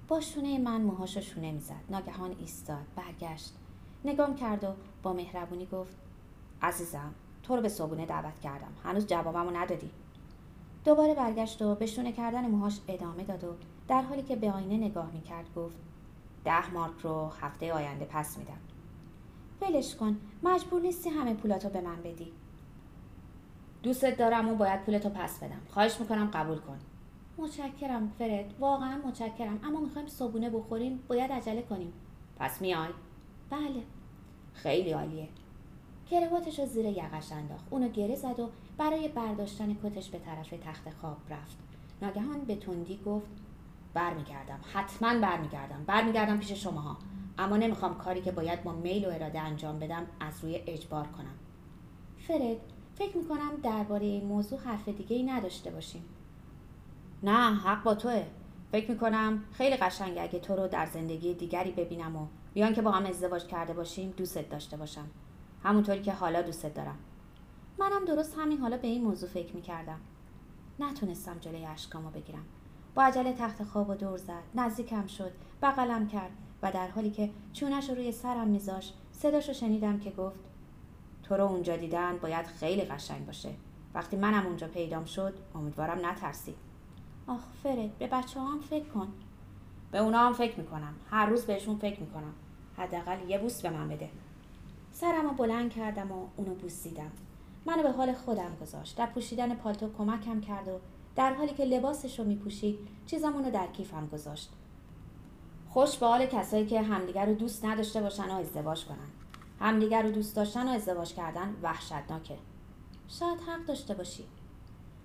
با 0.09 0.21
شونه 0.21 0.59
من 0.59 0.81
موهاشو 0.81 1.21
شونه 1.21 1.53
می‌زد. 1.53 1.85
ناگهان 1.91 2.37
ایستاد 2.39 2.87
برگشت. 2.97 3.55
نگام 4.05 4.37
کرد 4.37 4.65
و 4.65 4.75
با 5.03 5.13
مهربونی 5.13 5.67
گفت 5.67 5.97
عزیزم 6.63 7.15
تو 7.43 7.57
رو 7.57 7.63
به 7.63 7.69
صبونه 7.69 8.07
دعوت 8.07 8.41
کردم. 8.41 8.73
هنوز 8.85 9.07
جوابمو 9.07 9.51
ندادی. 9.51 9.91
دوباره 10.89 11.15
برگشت 11.15 11.63
و 11.63 11.75
به 11.75 11.87
شونه 11.87 12.13
کردن 12.13 12.47
موهاش 12.47 12.81
ادامه 12.89 13.25
داد 13.25 13.45
و 13.45 13.55
در 13.89 14.03
حالی 14.03 14.23
که 14.23 14.37
به 14.37 14.53
آینه 14.53 14.77
نگاه 14.77 15.11
می‌کرد 15.13 15.55
گفت 15.57 15.77
ده 16.45 16.71
مارک 16.71 17.01
رو 17.03 17.33
هفته 17.41 17.73
آینده 17.73 18.05
پس 18.05 18.39
میدم. 18.39 18.59
ولش 19.61 19.97
کن 19.97 20.21
مجبور 20.43 20.81
نیستی 20.81 21.11
همه 21.11 21.35
پولاتو 21.35 21.69
به 21.69 21.81
من 21.81 22.03
بدی. 22.03 22.33
دوستت 23.83 24.17
دارم 24.17 24.49
و 24.49 24.55
باید 24.55 24.85
پولتو 24.85 25.09
پس 25.09 25.39
بدم. 25.39 25.61
خواهش 25.69 26.01
می‌کنم 26.01 26.31
قبول 26.35 26.59
کن. 26.59 26.79
متشکرم 27.39 28.13
فرد 28.19 28.55
واقعا 28.61 28.99
متشکرم. 29.07 29.61
اما 29.65 29.81
می‌خوایم 29.81 30.09
صبونه 30.09 30.51
بخوریم 30.51 31.01
باید 31.09 31.33
عجله 31.33 31.63
کنیم. 31.63 31.93
پس 32.39 32.61
میای. 32.61 32.91
بله. 33.51 33.83
خیلی 34.55 34.93
عالیه. 34.93 35.29
کرواتش 36.11 36.59
رو 36.59 36.67
زیر 36.67 36.85
یقش 36.85 37.33
انداخت. 37.33 37.65
اونو 37.71 37.89
گره 37.89 38.15
زد 38.15 38.41
و 38.41 38.51
برای 38.79 39.09
برداشتن 39.09 39.77
کتش 39.85 40.09
به 40.09 40.19
طرف 40.19 40.51
تخت 40.51 40.91
خواب 41.01 41.17
رفت. 41.31 41.59
ناگهان 42.03 42.41
به 42.41 42.57
تندی 42.57 43.01
گفت 43.07 43.31
برمیگردم. 43.95 44.61
حتما 44.73 45.21
برمیگردم. 45.21 45.85
برمیگردم 45.87 46.39
پیش 46.39 46.53
شماها. 46.53 46.97
اما 47.39 47.57
نمی‌خوام 47.57 47.99
کاری 47.99 48.21
که 48.21 48.33
باید 48.33 48.63
با 48.63 48.73
میل 48.73 49.05
و 49.05 49.09
اراده 49.09 49.41
انجام 49.41 49.79
بدم 49.79 50.07
از 50.21 50.45
روی 50.45 50.61
اجبار 50.67 51.07
کنم. 51.07 51.35
فرد 52.19 52.57
فکر 52.95 53.17
می‌کنم 53.17 53.51
درباره 53.63 54.07
این 54.07 54.25
موضوع 54.25 54.59
حرف 54.59 54.89
دیگه 54.89 55.17
ای 55.17 55.23
نداشته 55.23 55.71
باشیم. 55.71 56.05
نه 57.23 57.55
حق 57.55 57.83
با 57.83 57.95
توه. 57.95 58.27
فکر 58.73 58.91
می‌کنم 58.91 59.45
خیلی 59.53 59.77
قشنگه 59.77 60.23
اگه 60.23 60.39
تو 60.39 60.57
رو 60.57 60.69
در 60.69 60.87
زندگی 60.87 61.35
دیگری 61.35 61.71
ببینم 61.71 62.17
و 62.17 62.27
بیان 62.55 62.75
که 62.75 62.83
با 62.83 62.91
هم 62.91 63.07
ازدواج 63.07 63.47
کرده 63.47 63.73
باشیم 63.73 64.11
دوستت 64.11 64.51
داشته 64.51 64.77
باشم. 64.77 65.07
همونطوری 65.63 66.03
که 66.03 66.13
حالا 66.13 66.43
دوستت 66.43 66.75
دارم. 66.75 66.99
منم 67.79 68.05
درست 68.05 68.35
همین 68.39 68.59
حالا 68.59 68.77
به 68.77 68.89
این 68.89 69.05
موضوع 69.05 69.29
فکر 69.29 69.57
می‌کردم. 69.57 70.01
نتونستم 70.81 71.39
جلوی 71.39 71.65
اشکامو 71.65 72.11
بگیرم. 72.11 72.45
با 72.95 73.03
عجله 73.03 73.33
تخت 73.33 73.65
خواب 73.65 73.91
و 73.91 73.95
دور 73.95 74.19
زد. 74.19 74.43
نزدیکم 74.55 75.07
شد. 75.07 75.33
بغلم 75.63 76.07
کرد 76.07 76.31
و 76.63 76.73
در 76.73 76.89
حالی 76.89 77.11
که 77.11 77.31
چونش 77.53 77.89
رو 77.89 77.95
روی 77.95 78.13
سرم 78.13 78.49
میذاشت 78.49 78.95
صداش 79.13 79.49
رو 79.49 79.55
شنیدم 79.55 79.99
که 79.99 80.11
گفت 80.11 80.41
تو 81.23 81.37
رو 81.37 81.45
اونجا 81.45 81.77
دیدن 81.77 82.17
باید 82.17 82.47
خیلی 82.47 82.83
قشنگ 82.83 83.27
باشه. 83.27 83.51
وقتی 83.95 84.17
منم 84.17 84.47
اونجا 84.47 84.69
پیدام 84.69 85.05
شد 85.05 85.35
امیدوارم 85.55 86.07
نترسی. 86.07 86.55
آخ 87.27 87.41
فرد 87.63 87.99
به 87.99 88.07
بچه 88.07 88.41
هم 88.41 88.61
فکر 88.61 88.89
کن. 88.89 89.09
به 89.93 89.99
اونا 89.99 90.19
هم 90.19 90.33
فکر 90.33 90.61
می‌کنم. 90.61 90.95
هر 91.11 91.27
روز 91.27 91.45
بهشون 91.45 91.79
فکر 91.79 92.01
می‌کنم. 92.01 92.35
حداقل 92.77 93.29
یه 93.29 93.39
بوس 93.39 93.63
به 93.63 93.71
من 93.71 93.89
بده. 93.89 94.11
سرم 94.93 95.25
رو 95.25 95.31
بلند 95.31 95.71
کردم 95.71 96.13
و 96.13 96.27
اونو 96.37 96.55
بوسیدم. 96.55 97.11
منو 97.67 97.83
به 97.83 97.93
حال 97.93 98.13
خودم 98.13 98.57
گذاشت. 98.61 98.97
در 98.97 99.07
پوشیدن 99.07 99.55
پالتو 99.55 99.93
کمکم 99.99 100.41
کرد 100.41 100.69
و 100.69 100.79
در 101.17 101.35
حالی 101.35 101.55
که 101.55 101.65
لباسش 101.65 102.19
رو 102.19 102.25
میپوشید 102.25 102.79
چیزمون 103.07 103.45
رو 103.45 103.51
در 103.51 103.67
کیفم 103.67 104.07
گذاشت. 104.07 104.51
خوش 105.69 105.97
به 105.97 106.07
حال 106.07 106.27
کسایی 106.27 106.67
که 106.67 106.83
همدیگر 106.83 107.27
رو 107.27 107.35
دوست 107.35 107.65
نداشته 107.65 108.01
باشن 108.01 108.31
و 108.31 108.35
ازدواج 108.35 108.85
کنن. 108.85 109.09
همدیگر 109.61 110.03
رو 110.03 110.11
دوست 110.11 110.37
داشتن 110.37 110.69
و 110.69 110.71
ازدواج 110.71 111.15
کردن 111.15 111.57
وحشتناکه. 111.63 112.37
شاید 113.09 113.41
حق 113.41 113.67
داشته 113.67 113.95
باشی. 113.95 114.25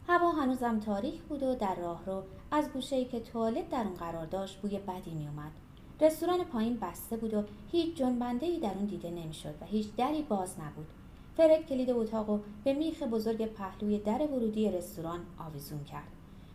هوا 0.08 0.32
هنوزم 0.32 0.80
تاریک 0.80 1.22
بود 1.22 1.44
و 1.44 1.56
در 1.56 1.76
راه 1.76 2.06
رو 2.06 2.24
از 2.52 2.70
گوشه 2.70 2.96
ای 2.96 3.06
که 3.06 3.20
توالت 3.20 3.70
در 3.70 3.84
اون 3.84 3.94
قرار 3.94 4.26
داشت 4.26 4.62
بوی 4.62 4.80
بدی 4.80 5.12
می 5.12 5.28
اومد. 5.28 5.52
رستوران 6.02 6.44
پایین 6.44 6.78
بسته 6.78 7.18
بود 7.18 7.34
و 7.34 7.44
هیچ 7.72 7.96
جنبنده 7.96 8.46
ای 8.46 8.60
در 8.60 8.74
اون 8.76 8.86
دیده 8.86 9.12
نمی‌شد 9.12 9.56
و 9.62 9.66
هیچ 9.66 9.96
دری 9.96 10.22
باز 10.22 10.60
نبود. 10.60 10.88
فرد 11.38 11.66
کلید 11.66 11.90
اتاق 11.90 12.30
و 12.30 12.40
به 12.64 12.74
میخ 12.74 13.04
بزرگ 13.04 13.46
پهلوی 13.46 14.00
در 14.00 14.28
ورودی 14.32 14.72
رستوران 14.72 15.20
آویزون 15.40 15.84
کرد. 15.84 16.08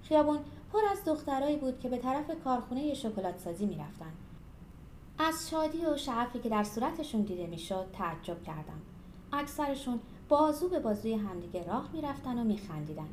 خیابون 0.03 0.39
پر 0.73 0.81
از 0.93 1.05
دخترایی 1.05 1.57
بود 1.57 1.81
که 1.81 1.89
به 1.89 1.99
طرف 1.99 2.31
کارخونه 2.45 2.95
شکلات 2.95 3.39
سازی 3.39 3.67
می‌رفتند. 3.67 4.17
از 5.19 5.51
شادی 5.51 5.87
و 5.87 5.97
شعفی 5.97 6.39
که 6.39 6.49
در 6.49 6.65
صورتشون 6.65 7.21
دیده 7.21 7.47
می‌شد 7.47 7.87
تعجب 7.93 8.43
کردم. 8.43 8.81
اکثرشون 9.33 10.01
بازو 10.29 10.69
به 10.69 10.81
بازوی 10.81 11.15
همدیگه 11.15 11.67
راه 11.67 11.89
می‌رفتن 11.93 12.39
و 12.39 12.45
میخندیدن. 12.45 13.09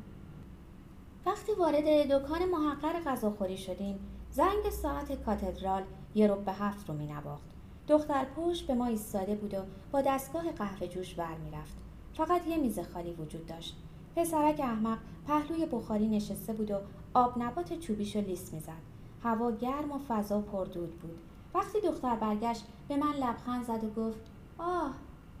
وقتی 1.26 1.52
وارد 1.52 2.12
دکان 2.12 2.44
محقر 2.44 3.00
غذاخوری 3.00 3.56
شدیم 3.56 3.98
زنگ 4.30 4.70
ساعت 4.70 5.24
کاتدرال 5.24 5.82
یه 6.14 6.28
رب 6.28 6.44
به 6.44 6.52
هفت 6.52 6.88
رو 6.88 6.94
می 6.94 7.06
نواخت. 7.06 7.55
دختر 7.88 8.24
پشت 8.24 8.66
به 8.66 8.74
ما 8.74 8.86
ایستاده 8.86 9.34
بود 9.34 9.54
و 9.54 9.58
با 9.92 10.00
دستگاه 10.00 10.52
قهوه 10.52 10.86
جوش 10.86 11.18
ور 11.18 11.36
رفت. 11.52 11.76
فقط 12.14 12.46
یه 12.46 12.56
میز 12.56 12.78
خالی 12.78 13.12
وجود 13.12 13.46
داشت. 13.46 13.76
پسرک 14.16 14.60
احمق 14.60 14.98
پهلوی 15.26 15.66
بخاری 15.66 16.08
نشسته 16.08 16.52
بود 16.52 16.70
و 16.70 16.78
آب 17.14 17.42
نبات 17.42 17.78
چوبیشو 17.78 18.20
لیست 18.20 18.54
می‌زد. 18.54 18.96
هوا 19.22 19.50
گرم 19.50 19.92
و 19.92 19.98
فضا 20.08 20.40
پردود 20.40 20.98
بود. 20.98 21.18
وقتی 21.54 21.80
دختر 21.80 22.16
برگشت 22.16 22.64
به 22.88 22.96
من 22.96 23.12
لبخند 23.12 23.64
زد 23.64 23.84
و 23.84 23.90
گفت 23.90 24.20
آه 24.58 24.94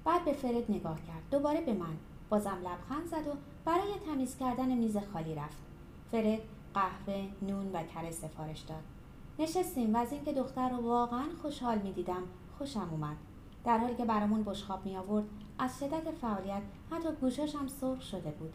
بعد 0.04 0.24
به 0.24 0.32
فرد 0.32 0.70
نگاه 0.70 0.96
کرد. 0.96 1.22
دوباره 1.30 1.60
به 1.60 1.74
من. 1.74 1.96
بازم 2.28 2.58
لبخند 2.64 3.06
زد 3.06 3.26
و 3.28 3.32
برای 3.64 3.92
تمیز 4.06 4.36
کردن 4.36 4.74
میز 4.74 4.96
خالی 4.96 5.34
رفت. 5.34 5.62
فرد 6.10 6.40
قهوه، 6.74 7.28
نون 7.42 7.70
و 7.72 7.82
کره 7.82 8.10
سفارش 8.10 8.60
داد. 8.60 8.95
نشستیم 9.38 9.94
و 9.94 9.98
از 9.98 10.12
اینکه 10.12 10.32
دختر 10.32 10.70
رو 10.70 10.76
واقعا 10.76 11.24
خوشحال 11.42 11.78
می‌دیدم 11.78 12.22
خوشم 12.58 12.88
اومد. 12.90 13.16
در 13.64 13.78
حالی 13.78 13.94
که 13.94 14.04
برامون 14.04 14.42
بشخاب 14.42 14.86
می 14.86 14.96
آورد 14.96 15.24
از 15.58 15.78
شدت 15.78 16.10
فعالیت 16.10 16.62
حتی 16.90 17.08
گوشاشم 17.20 17.66
سرخ 17.66 18.02
شده 18.02 18.30
بود. 18.30 18.52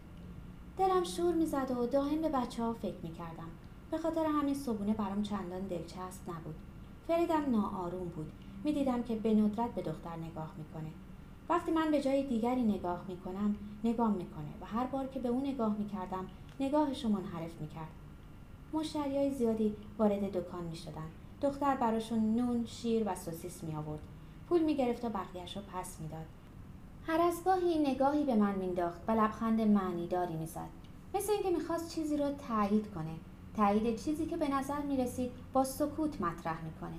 دلم 0.77 1.03
شور 1.03 1.33
می‌زد 1.33 1.71
و 1.71 1.87
دائم 1.87 2.21
به 2.21 2.29
بچه 2.29 2.63
ها 2.63 2.73
فکر 2.73 2.97
می 3.03 3.11
کردم. 3.11 3.49
به 3.91 3.97
خاطر 3.97 4.25
همین 4.25 4.55
صبونه 4.55 4.93
برام 4.93 5.21
چندان 5.21 5.61
دلچسب 5.61 6.29
نبود. 6.29 6.55
فریدم 7.07 7.51
ناآروم 7.51 8.07
بود. 8.07 8.31
می‌دیدم 8.63 9.03
که 9.03 9.15
به 9.15 9.33
ندرت 9.33 9.75
به 9.75 9.81
دختر 9.81 10.15
نگاه 10.15 10.51
می‌کنه. 10.57 10.91
وقتی 11.49 11.71
من 11.71 11.91
به 11.91 12.01
جای 12.01 12.27
دیگری 12.27 12.63
نگاه 12.63 13.05
می‌کنم 13.07 13.55
نگاه 13.83 14.11
می‌کنه 14.11 14.53
و 14.61 14.65
هر 14.65 14.85
بار 14.85 15.07
که 15.07 15.19
به 15.19 15.29
اون 15.29 15.45
نگاه 15.45 15.77
می‌کردم 15.77 16.27
نگاهش 16.59 17.05
منحرف 17.05 17.61
می‌کرد 17.61 17.89
مشتری 18.73 19.17
های 19.17 19.31
زیادی 19.31 19.75
وارد 19.97 20.31
دکان 20.31 20.63
می‌شدن. 20.63 21.07
دختر 21.41 21.75
براشون 21.75 22.35
نون 22.35 22.65
شیر 22.65 23.03
و 23.05 23.15
سوسیس 23.15 23.63
می 23.63 23.75
آورد 23.75 23.99
پول 24.49 24.61
می 24.63 24.75
گرفت 24.75 25.05
و 25.05 25.09
بقیهش 25.09 25.57
رو 25.57 25.61
پس 25.73 25.97
می‌داد. 25.99 26.25
هر 27.07 27.21
از 27.21 27.43
گاهی 27.45 27.79
نگاهی 27.79 28.23
به 28.23 28.35
من 28.35 28.55
مینداخت 28.55 29.01
و 29.07 29.11
لبخند 29.11 29.61
معنیداری 29.61 30.35
می‌زد. 30.35 30.69
مثل 31.15 31.31
اینکه 31.31 31.49
می‌خواست 31.49 31.95
چیزی 31.95 32.17
رو 32.17 32.31
تایید 32.47 32.91
کنه. 32.95 33.13
تایید 33.57 33.95
چیزی 33.99 34.25
که 34.25 34.37
به 34.37 34.47
نظر 34.47 34.81
می‌رسید 34.81 35.31
با 35.53 35.63
سکوت 35.63 36.21
مطرح 36.21 36.65
می‌کنه. 36.65 36.97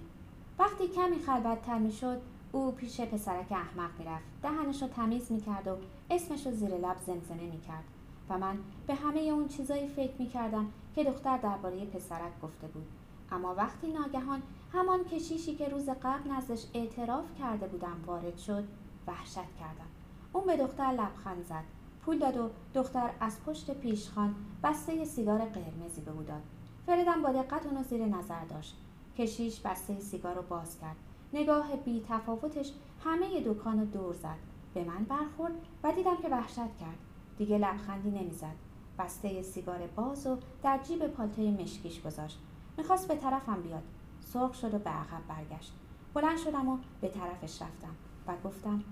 وقتی 0.59 0.89
کمی 0.89 1.19
خلوتتر 1.19 1.79
می‌شد 1.79 2.21
او 2.53 2.73
پیش 2.73 3.01
پسرک 3.01 3.53
احمق 3.53 3.91
می‌رفت. 3.99 4.25
دهنش 4.43 4.83
رو 4.83 4.89
تمیز 4.89 5.33
می‌کرد 5.33 5.69
و 5.69 5.77
اسمش 6.11 6.47
رو 6.47 6.53
زیر 6.53 6.71
لب 6.71 6.97
زمزمه 7.07 7.43
می‌کرد. 7.43 7.85
و 8.31 8.39
من 8.39 8.59
به 8.87 8.95
همه 8.95 9.21
اون 9.21 9.49
چیزایی 9.49 9.89
فکر 9.89 10.13
می 10.19 10.29
کردم 10.29 10.67
که 10.95 11.05
دختر 11.05 11.37
درباره 11.37 11.85
پسرک 11.85 12.41
گفته 12.43 12.67
بود. 12.67 12.87
اما 13.33 13.55
وقتی 13.55 13.93
ناگهان 13.93 14.43
همان 14.73 15.05
کشیشی 15.05 15.55
که 15.55 15.69
روز 15.69 15.89
قبل 15.89 16.31
نزدش 16.31 16.67
اعتراف 16.75 17.25
کرده 17.39 17.67
بودم 17.67 17.97
وارد 18.07 18.39
شد 18.39 18.65
وحشت 19.07 19.37
کردم. 19.37 19.89
اون 20.33 20.47
به 20.47 20.57
دختر 20.57 20.93
لبخند 20.93 21.45
زد. 21.45 21.65
پول 22.05 22.19
داد 22.19 22.37
و 22.37 22.51
دختر 22.75 23.11
از 23.21 23.45
پشت 23.47 23.71
پیشخان 23.71 24.35
بسته 24.63 25.05
سیگار 25.05 25.39
قرمزی 25.39 26.01
به 26.01 26.11
او 26.11 26.23
داد. 26.23 26.43
فریدم 26.87 27.23
با 27.23 27.33
دقت 27.33 27.67
اونو 27.67 27.83
زیر 27.83 28.07
نظر 28.07 28.45
داشت. 28.45 28.77
کشیش 29.19 29.61
بسته 29.61 30.01
سیگار 30.01 30.35
رو 30.35 30.43
باز 30.43 30.79
کرد. 30.81 30.97
نگاه 31.33 31.77
بی 31.77 32.05
تفاوتش 32.09 32.73
همه 33.05 33.41
دکان 33.41 33.81
رو 33.81 33.85
دور 33.85 34.15
زد. 34.15 34.39
به 34.75 34.85
من 34.85 35.05
برخورد 35.05 35.53
و 35.85 35.93
دیدم 35.93 36.17
که 36.23 36.29
وحشت 36.29 36.57
کرد. 36.57 36.99
دیگه 37.39 37.59
لبخندی 37.59 38.11
نمی‌زد. 38.11 38.57
بسته 39.03 39.43
سیگار 39.43 39.87
باز 39.87 40.27
و 40.27 40.39
در 40.63 40.79
جیب 40.83 41.07
پالتوی 41.07 41.51
مشکیش 41.51 42.03
گذاشت. 42.03 42.39
می‌خواست 42.79 43.09
به 43.09 43.17
طرفم 43.17 43.63
بیاد. 43.63 43.83
سرخ 44.21 44.55
شد 44.55 44.75
و 44.75 44.79
به 44.79 44.91
عقب 44.91 45.27
برگشت. 45.29 45.73
بلند 46.15 46.39
شدم 46.39 46.69
و 46.69 46.79
به 47.01 47.09
طرفش 47.09 47.63
رفتم 47.63 47.97
و 48.27 48.37
گفتم 48.45 48.85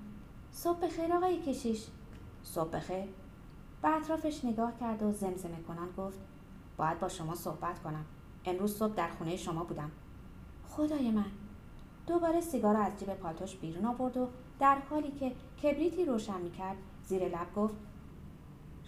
صبح 0.52 0.80
بخیر 0.80 1.12
آقای 1.12 1.40
کشیش. 1.40 1.86
صبح 2.42 2.70
بخیر. 2.70 3.04
به 3.82 3.88
اطرافش 3.88 4.44
نگاه 4.44 4.72
کرد 4.80 5.02
و 5.02 5.12
زمزمه 5.12 5.62
کنن 5.68 5.88
گفت 5.96 6.18
باید 6.76 7.00
با 7.00 7.08
شما 7.08 7.34
صحبت 7.34 7.82
کنم. 7.82 8.04
امروز 8.44 8.76
صبح 8.76 8.94
در 8.94 9.08
خونه 9.08 9.36
شما 9.36 9.64
بودم. 9.64 9.90
خدای 10.68 11.10
من. 11.10 11.30
دوباره 12.06 12.40
سیگار 12.40 12.76
از 12.76 12.98
جیب 12.98 13.14
پالتوش 13.14 13.56
بیرون 13.56 13.86
آورد 13.86 14.16
و 14.16 14.28
در 14.60 14.78
حالی 14.90 15.10
که 15.10 15.32
کبریتی 15.62 16.04
روشن 16.04 16.40
می‌کرد 16.40 16.76
زیر 17.04 17.28
لب 17.28 17.54
گفت 17.56 17.74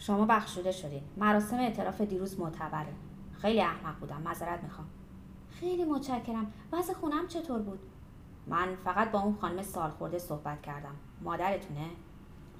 شما 0.03 0.27
بخشوده 0.27 0.73
شدین. 0.73 1.03
مراسم 1.17 1.57
اعتراف 1.57 2.01
دیروز 2.01 2.41
معتبره. 2.41 2.93
خیلی 3.33 3.61
احمق 3.61 3.99
بودم. 4.01 4.23
معذرت 4.23 4.63
می‌خوام. 4.63 4.87
خیلی 5.51 5.85
متشکرم. 5.85 6.53
وضع 6.73 6.93
خونم 6.93 7.27
چطور 7.29 7.59
بود؟ 7.59 7.79
من 8.47 8.75
فقط 8.85 9.11
با 9.11 9.21
اون 9.21 9.37
خانم 9.41 9.63
سالخورده 9.63 10.19
صحبت 10.19 10.63
کردم. 10.63 10.95
مادرتونه؟ 11.21 11.87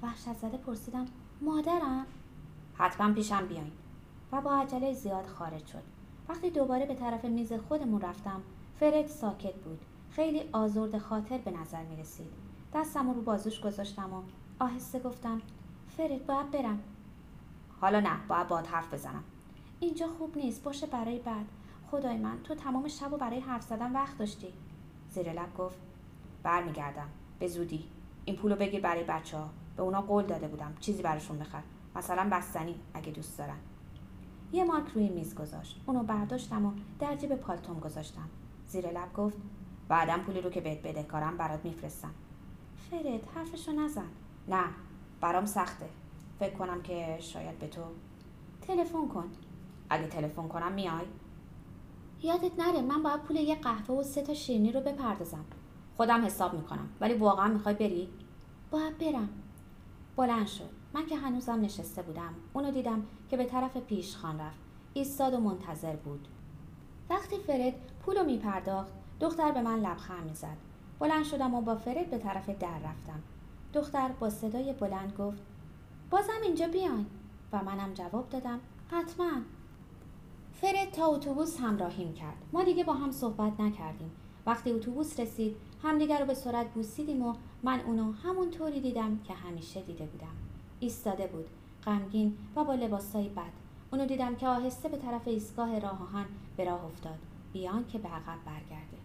وحشت 0.03 0.33
زده 0.33 0.57
پرسیدم. 0.57 1.05
مادرم؟ 1.41 2.05
حتما 2.73 3.13
پیشم 3.13 3.47
بیاین. 3.47 3.71
و 4.31 4.41
با 4.41 4.55
عجله 4.55 4.93
زیاد 4.93 5.25
خارج 5.25 5.65
شد. 5.65 5.83
وقتی 6.29 6.49
دوباره 6.49 6.85
به 6.85 6.95
طرف 6.95 7.25
میز 7.25 7.53
خودمون 7.53 8.01
رفتم 8.01 8.41
فرد 8.79 9.07
ساکت 9.07 9.55
بود. 9.55 9.79
خیلی 10.09 10.49
آزرد 10.51 10.97
خاطر 10.97 11.37
به 11.37 11.51
نظر 11.51 11.83
می 11.83 11.95
رسید 11.95 12.31
دستم 12.73 13.09
رو 13.09 13.21
بازوش 13.21 13.61
گذاشتم 13.61 14.13
و 14.13 14.21
آهسته 14.59 14.99
گفتم 14.99 15.41
فرد 15.97 16.25
باید 16.25 16.51
برم. 16.51 16.79
حالا 17.83 17.99
نه 17.99 18.17
باید 18.27 18.47
باد 18.47 18.67
حرف 18.67 18.93
بزنم. 18.93 19.23
اینجا 19.79 20.07
خوب 20.07 20.37
نیست 20.37 20.63
باشه 20.63 20.87
برای 20.87 21.19
بعد. 21.19 21.45
خدای 21.91 22.17
من 22.17 22.43
تو 22.43 22.55
تمام 22.55 22.87
شب 22.87 23.13
و 23.13 23.17
برای 23.17 23.39
حرف 23.39 23.63
زدن 23.63 23.91
وقت 23.91 24.17
داشتی. 24.17 24.53
زیر 25.09 25.33
لب 25.33 25.53
گفت 25.57 25.77
برمیگردم. 26.43 27.07
به 27.39 27.47
زودی. 27.47 27.85
این 28.25 28.35
پولو 28.35 28.55
بگیر 28.55 28.81
برای 28.81 29.03
بچه 29.03 29.37
ها 29.37 29.49
به 29.77 29.83
اونا 29.83 30.01
قول 30.01 30.25
داده 30.25 30.47
بودم. 30.47 30.73
چیزی 30.79 31.01
براشون 31.01 31.39
بخر. 31.39 31.61
مثلا 31.95 32.29
بستنی 32.31 32.75
اگه 32.93 33.11
دوست 33.11 33.37
دارن. 33.37 33.57
یه 34.51 34.63
مارک 34.63 34.87
روی 34.95 35.09
میز 35.09 35.35
گذاشت. 35.35 35.81
اونو 35.85 36.03
برداشتم 36.03 36.65
و 36.65 36.71
در 36.99 37.15
جیب 37.15 37.35
پالتوم 37.35 37.79
گذاشتم. 37.79 38.29
زیر 38.67 38.91
لب 38.91 39.13
گفت 39.13 39.37
بعدم 39.87 40.19
پولی 40.19 40.41
رو 40.41 40.49
که 40.49 40.61
بهت 40.61 40.81
بده 40.81 41.03
کارم 41.03 41.37
برات 41.37 41.65
میفرستم. 41.65 42.11
فرد 42.91 43.27
حرفشو 43.35 43.71
نزن. 43.71 44.09
نه 44.47 44.63
برام 45.21 45.45
سخته. 45.45 45.89
فکر 46.43 46.55
کنم 46.55 46.81
که 46.81 47.17
شاید 47.19 47.59
به 47.59 47.67
تو 47.67 47.81
تلفن 48.61 49.07
کن. 49.07 49.31
اگه 49.89 50.07
تلفن 50.07 50.47
کنم 50.47 50.71
میای؟ 50.71 51.05
یادت 52.23 52.59
نره 52.59 52.81
من 52.81 53.03
باید 53.03 53.21
پول 53.21 53.35
یه 53.35 53.55
قهوه 53.55 53.99
و 53.99 54.03
سه 54.03 54.21
تا 54.21 54.33
شیرینی 54.33 54.71
رو 54.71 54.81
بپردازم. 54.81 55.45
خودم 55.97 56.25
حساب 56.25 56.53
می‌کنم. 56.53 56.89
ولی 57.01 57.13
واقعا 57.13 57.47
می‌خوای 57.47 57.75
بری؟ 57.75 58.09
باید 58.71 58.97
برم. 58.97 59.29
بلند 60.15 60.47
شد 60.47 60.69
من 60.93 61.05
که 61.05 61.17
هنوزم 61.17 61.61
نشسته 61.61 62.01
بودم. 62.01 62.33
اونو 62.53 62.71
دیدم 62.71 63.03
که 63.29 63.37
به 63.37 63.45
طرف 63.45 63.77
پیش 63.77 64.15
خان 64.15 64.39
رفت. 64.39 64.59
ایستاد 64.93 65.33
و 65.33 65.39
منتظر 65.39 65.95
بود. 65.95 66.27
وقتی 67.09 67.37
فرد 67.37 67.73
پولو 68.05 68.23
میپرداخت 68.23 68.91
دختر 69.19 69.51
به 69.51 69.61
من 69.61 69.79
لبخند 69.79 70.23
می‌زد. 70.25 70.57
بلند 70.99 71.25
شدم 71.25 71.53
و 71.53 71.61
با 71.61 71.75
فرد 71.75 72.09
به 72.09 72.17
طرف 72.17 72.49
در 72.49 72.79
رفتم. 72.79 73.21
دختر 73.73 74.11
با 74.19 74.29
صدای 74.29 74.73
بلند 74.73 75.13
گفت 75.17 75.52
بازم 76.13 76.41
اینجا 76.43 76.67
بیاین. 76.67 77.05
و 77.53 77.63
منم 77.63 77.93
جواب 77.93 78.29
دادم. 78.29 78.59
حتما. 78.91 79.31
فرد 80.53 80.91
تا 80.91 81.05
اتوبوس 81.05 81.59
همراهیم 81.59 82.13
کرد. 82.13 82.37
ما 82.53 82.63
دیگه 82.63 82.83
با 82.83 82.93
هم 82.93 83.11
صحبت 83.11 83.59
نکردیم. 83.59 84.11
وقتی 84.45 84.71
اتوبوس 84.71 85.19
رسید 85.19 85.55
همدیگر 85.83 86.19
رو 86.19 86.25
به 86.25 86.33
سرعت 86.33 86.73
بوسیدیم 86.73 87.21
و 87.21 87.35
من 87.63 87.79
اونو 87.79 88.11
همون 88.11 88.51
طوری 88.51 88.79
دیدم 88.79 89.19
که 89.27 89.33
همیشه 89.33 89.81
دیده 89.81 90.05
بودم. 90.05 90.35
ایستاده 90.79 91.27
بود. 91.27 91.45
غمگین 91.85 92.37
و 92.55 92.63
با 92.63 92.73
لباسایی 92.73 93.29
بد. 93.29 93.53
اونو 93.91 94.05
دیدم 94.05 94.35
که 94.35 94.47
آهسته 94.47 94.89
به 94.89 94.97
طرف 94.97 95.27
ایستگاه 95.27 95.79
راه 95.79 96.01
آهن 96.01 96.25
به 96.57 96.65
راه 96.65 96.85
افتاد. 96.85 97.19
بیان 97.53 97.85
که 97.87 97.97
به 97.97 98.07
عقب 98.07 98.37
برگرده. 98.45 98.97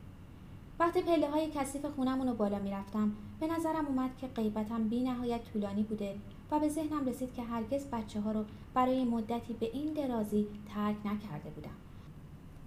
وقتی 0.79 1.03
پله 1.03 1.31
های 1.31 1.51
کثیف 1.55 1.85
خونمون 1.87 2.29
رو 2.29 2.35
بالا 2.35 2.59
می‌رفتم 2.59 3.13
به 3.41 3.47
نظرم 3.47 3.87
اومد 3.87 4.17
که 4.17 4.27
غیبتم 4.27 4.89
بی 4.89 5.03
نهایت 5.03 5.53
طولانی 5.53 5.83
بوده 5.83 6.17
و 6.51 6.61
به 6.61 6.69
ذهنم 6.69 7.07
رسید 7.07 7.35
که 7.35 7.43
هرگز 7.43 7.87
بچه 7.87 8.21
ها 8.21 8.33
رو 8.33 8.45
برای 8.75 9.05
مدتی 9.05 9.53
به 9.53 9.67
این 9.73 9.93
درازی 9.93 10.47
ترک 10.75 10.97
نکرده 11.05 11.51
بودم. 11.51 11.77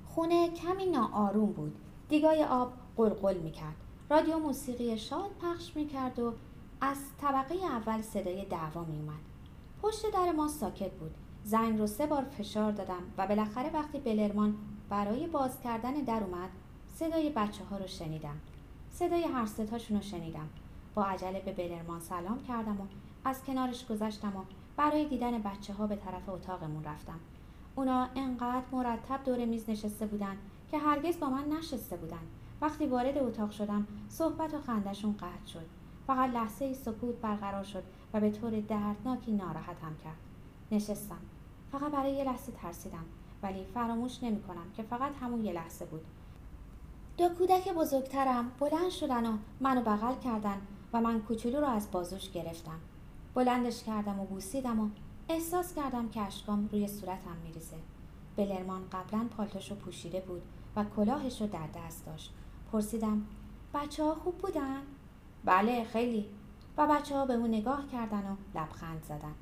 خونه 0.06 0.50
کمی 0.50 0.86
ناآروم 0.86 1.52
بود. 1.52 1.76
دیگای 2.10 2.44
آب 2.44 2.74
قلقل 2.98 3.38
می‌کرد. 3.38 3.76
رادیو 4.10 4.40
موسیقی 4.40 4.98
شاد 4.98 5.32
پخش 5.42 5.76
می‌کرد 5.76 6.20
و 6.20 6.34
از 6.82 6.98
طبقه 7.22 7.56
اول 7.56 8.02
صدای 8.02 8.46
دعوا 8.46 8.84
میومد 8.84 9.22
پشت 9.82 10.12
در 10.14 10.32
ما 10.32 10.48
ساکت 10.48 10.92
بود. 10.92 11.12
زنگ 11.44 11.80
رو 11.80 11.88
سه 11.88 12.06
بار 12.06 12.24
فشار 12.24 12.72
دادم 12.72 13.04
و 13.18 13.28
بالاخره 13.28 13.70
وقتی 13.74 14.00
بلرمان 14.00 14.56
برای 14.90 15.28
باز 15.28 15.60
کردن 15.60 15.94
در 15.94 16.24
اومد 16.24 16.50
صدای 16.96 17.30
بچه 17.30 17.64
ها 17.64 17.78
رو 17.78 17.88
شنیدم. 17.88 18.36
صدای 18.92 19.24
هر 19.24 19.46
ستاشون 19.46 19.98
رو 19.98 20.04
شنیدم. 20.04 20.50
با 20.96 21.06
عجله 21.06 21.40
به 21.40 21.52
بلرمان 21.52 22.00
سلام 22.00 22.44
کردم 22.44 22.82
و 22.82 22.84
از 23.26 23.44
کنارش 23.44 23.88
گذشتم 23.88 24.38
و 24.38 24.42
برای 24.78 25.06
دیدن 25.06 25.42
بچه 25.42 25.74
ها 25.74 25.88
به 25.88 25.96
طرف 25.96 26.30
اتاقمون 26.30 26.84
رفتم. 26.84 27.20
اونا 27.76 28.08
انقدر 28.16 28.66
مرتب 28.72 29.24
دور 29.26 29.46
میز 29.46 29.70
نشسته 29.70 30.06
بودن 30.06 30.38
که 30.72 30.78
هرگز 30.78 31.20
با 31.20 31.30
من 31.30 31.46
نشسته 31.50 31.98
بودن. 31.98 32.22
وقتی 32.62 32.86
وارد 32.86 33.18
اتاق 33.18 33.52
شدم 33.52 33.88
صحبت 34.10 34.54
و 34.54 34.62
خندشون 34.62 35.14
قطع 35.14 35.46
شد. 35.54 35.66
فقط 36.08 36.30
لحظه 36.30 36.74
سکوت 36.74 37.16
برقرار 37.16 37.64
شد 37.64 37.84
و 38.14 38.20
به 38.20 38.32
طور 38.32 38.60
دردناکی 38.60 39.32
ناراحتم 39.32 39.96
کرد. 40.04 40.18
نشستم. 40.72 41.20
فقط 41.72 41.92
برای 41.92 42.14
یه 42.14 42.24
لحظه 42.24 42.52
ترسیدم 42.52 43.06
ولی 43.44 43.66
فراموش 43.74 44.24
نمی 44.24 44.42
کنم 44.42 44.72
که 44.78 44.84
فقط 44.84 45.12
همون 45.22 45.46
یه 45.46 45.54
لحظه 45.54 45.86
بود. 45.86 46.06
دو 47.18 47.30
کودک 47.30 47.74
بزرگترم 47.74 48.52
بلند 48.60 48.90
شدن 48.90 49.26
و 49.26 49.38
منو 49.60 49.82
بغل 49.82 50.16
کردن. 50.24 50.62
و 50.94 51.02
من 51.02 51.22
کوچولو 51.22 51.60
رو 51.60 51.68
از 51.68 51.92
بازوش 51.92 52.32
گرفتم. 52.32 52.80
بلندش 53.34 53.84
کردم 53.84 54.20
و 54.20 54.26
بوسیدم 54.26 54.80
و 54.80 54.90
احساس 55.30 55.76
کردم 55.76 56.10
که 56.10 56.22
اشکام 56.22 56.70
روی 56.72 56.88
صورتم 56.88 57.38
میریزه. 57.44 57.78
بلرمان 58.38 58.82
قبلا 58.92 59.28
پالتوشو 59.38 59.76
پوشیده 59.76 60.20
بود 60.20 60.42
و 60.76 60.84
کلاهش 60.96 61.42
رو 61.42 61.48
در 61.48 61.68
دست 61.76 62.06
داشت. 62.06 62.34
پرسیدم 62.72 63.26
بچه 63.74 64.04
ها 64.04 64.16
خوب 64.16 64.38
بودن؟ 64.38 64.82
بله 65.46 65.84
خیلی. 65.84 66.26
و 66.78 66.88
بچه 66.88 67.16
ها 67.16 67.26
به 67.26 67.34
اون 67.34 67.50
نگاه 67.50 67.88
کردن 67.92 68.20
و 68.32 68.60
لبخند 68.60 69.04
زدن. 69.04 69.36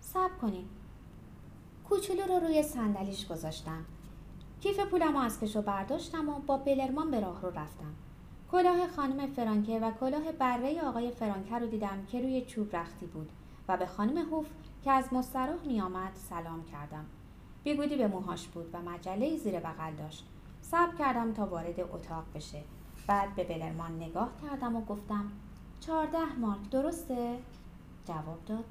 صبر 0.00 0.34
کنین. 0.40 0.64
کوچولو 1.88 2.22
رو 2.22 2.46
روی 2.46 2.62
صندلیش 2.62 3.26
گذاشتم. 3.26 3.84
کیف 4.60 4.80
پولم 4.80 5.16
از 5.16 5.40
کشو 5.40 5.62
برداشتم 5.62 6.28
و 6.28 6.38
با 6.38 6.56
بلرمان 6.56 7.10
به 7.10 7.20
راه 7.20 7.42
رو 7.42 7.48
رفتم. 7.48 7.94
کلاه 8.52 8.88
خانم 8.88 9.26
فرانکه 9.26 9.80
و 9.80 9.90
کلاه 9.90 10.32
بره 10.32 10.80
آقای 10.82 11.10
فرانکه 11.10 11.58
رو 11.58 11.66
دیدم 11.66 12.06
که 12.06 12.20
روی 12.20 12.42
چوب 12.42 12.76
رختی 12.76 13.06
بود 13.06 13.32
و 13.68 13.76
به 13.76 13.86
خانم 13.86 14.18
هوف 14.18 14.46
که 14.84 14.90
از 14.90 15.12
مستراح 15.12 15.66
می 15.66 15.80
آمد 15.80 16.12
سلام 16.14 16.64
کردم. 16.64 17.04
بیگودی 17.64 17.96
به 17.96 18.08
موهاش 18.08 18.46
بود 18.46 18.70
و 18.72 18.82
مجله 18.82 19.36
زیر 19.36 19.60
بغل 19.60 19.94
داشت. 19.94 20.26
صبر 20.62 20.96
کردم 20.96 21.32
تا 21.32 21.46
وارد 21.46 21.80
اتاق 21.80 22.24
بشه. 22.34 22.62
بعد 23.06 23.34
به 23.34 23.44
بلرمان 23.44 23.96
نگاه 23.96 24.30
کردم 24.42 24.76
و 24.76 24.84
گفتم 24.84 25.32
چهارده 25.80 26.38
مارک 26.40 26.70
درسته؟ 26.70 27.38
جواب 28.04 28.44
داد 28.46 28.64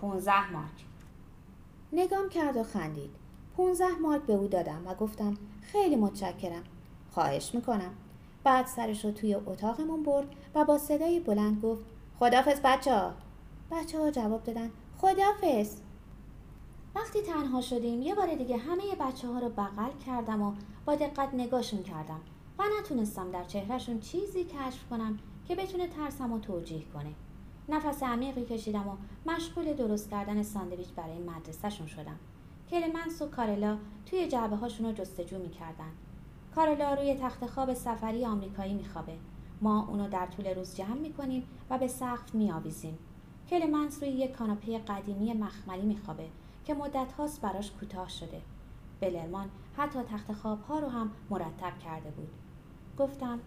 پونزه 0.00 0.50
مارک. 0.52 0.84
نگام 1.92 2.28
کرد 2.28 2.56
و 2.56 2.62
خندید. 2.62 3.10
پونزه 3.56 3.88
مارک 4.02 4.22
به 4.22 4.32
او 4.32 4.48
دادم 4.48 4.82
و 4.86 4.94
گفتم 4.94 5.34
خیلی 5.62 5.96
متشکرم. 5.96 6.64
خواهش 7.10 7.54
می‌کنم. 7.54 7.94
بعد 8.44 8.66
سرش 8.66 9.04
رو 9.04 9.10
توی 9.10 9.34
اتاقمون 9.34 10.02
برد 10.02 10.28
و 10.54 10.64
با 10.64 10.78
صدای 10.78 11.20
بلند 11.20 11.62
گفت 11.62 11.84
خدافز 12.18 12.60
بچه 12.64 12.94
ها 12.94 13.12
بچه 13.70 13.98
ها 13.98 14.10
جواب 14.10 14.44
دادن 14.44 14.70
خدافز 14.98 15.76
وقتی 16.94 17.22
تنها 17.22 17.60
شدیم 17.60 18.02
یه 18.02 18.14
بار 18.14 18.34
دیگه 18.34 18.56
همه 18.56 18.82
بچه 19.00 19.28
ها 19.28 19.38
رو 19.38 19.48
بغل 19.48 19.90
کردم 20.06 20.42
و 20.42 20.52
با 20.84 20.94
دقت 20.94 21.34
نگاهشون 21.34 21.82
کردم 21.82 22.20
و 22.58 22.64
نتونستم 22.80 23.30
در 23.30 23.44
چهرهشون 23.44 24.00
چیزی 24.00 24.44
کشف 24.44 24.88
کنم 24.90 25.18
که 25.48 25.54
بتونه 25.54 25.88
ترسم 25.88 26.32
و 26.32 26.38
توجیه 26.38 26.84
کنه. 26.94 27.14
نفس 27.68 28.02
عمیقی 28.02 28.44
کشیدم 28.44 28.88
و 28.88 28.96
مشغول 29.30 29.72
درست 29.72 30.10
کردن 30.10 30.42
ساندویچ 30.42 30.88
برای 30.96 31.18
مدرسهشون 31.18 31.86
شدم. 31.86 32.18
کلمنس 32.70 33.22
و 33.22 33.28
کارلا 33.28 33.78
توی 34.06 34.28
جعبه 34.28 34.56
هاشون 34.56 34.86
رو 34.86 34.92
جستجو 34.92 35.38
می‌کردن. 35.38 35.90
کارلا 36.54 36.94
روی 36.94 37.14
تخت 37.14 37.46
خواب 37.46 37.74
سفری 37.74 38.26
آمریکایی 38.26 38.74
میخوابه. 38.74 39.16
ما 39.60 39.86
اونو 39.86 40.08
در 40.08 40.26
طول 40.26 40.46
روز 40.46 40.76
جمع 40.76 40.98
می‌کنیم 40.98 41.44
و 41.70 41.78
به 41.78 41.88
سقف 41.88 42.34
میآویزیم. 42.34 42.98
کلمنس 43.50 44.02
روی 44.02 44.12
یک 44.12 44.32
کاناپه 44.32 44.78
قدیمی 44.78 45.32
مخملی 45.32 45.86
میخوابه 45.86 46.28
که 46.64 46.74
مدت 46.74 47.12
هاست 47.12 47.40
براش 47.40 47.70
کوتاه 47.70 48.08
شده. 48.08 48.42
بلرمان 49.00 49.50
حتی 49.76 49.98
تخت 50.02 50.32
خواب 50.32 50.62
ها 50.62 50.78
رو 50.78 50.88
هم 50.88 51.10
مرتب 51.30 51.78
کرده 51.78 52.10
بود. 52.10 52.30
گفتم 52.98 53.40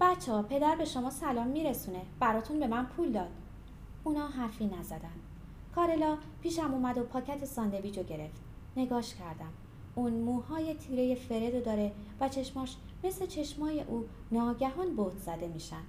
بچه 0.00 0.32
ها 0.32 0.42
پدر 0.42 0.76
به 0.76 0.84
شما 0.84 1.10
سلام 1.10 1.46
میرسونه. 1.46 2.02
براتون 2.20 2.60
به 2.60 2.66
من 2.66 2.86
پول 2.86 3.12
داد. 3.12 3.30
اونا 4.04 4.26
حرفی 4.26 4.66
نزدن. 4.66 5.16
کارلا 5.74 6.16
پیشم 6.42 6.74
اومد 6.74 6.98
و 6.98 7.02
پاکت 7.02 7.44
ساندویج 7.44 7.98
رو 7.98 8.04
گرفت. 8.04 8.40
نگاش 8.76 9.14
کردم. 9.14 9.52
اون 9.98 10.12
موهای 10.12 10.74
تیره 10.74 11.14
فرد 11.14 11.64
داره 11.64 11.92
و 12.20 12.28
چشماش 12.28 12.76
مثل 13.04 13.26
چشمای 13.26 13.82
او 13.82 14.04
ناگهان 14.32 14.96
بود 14.96 15.18
زده 15.18 15.48
میشن. 15.48 15.82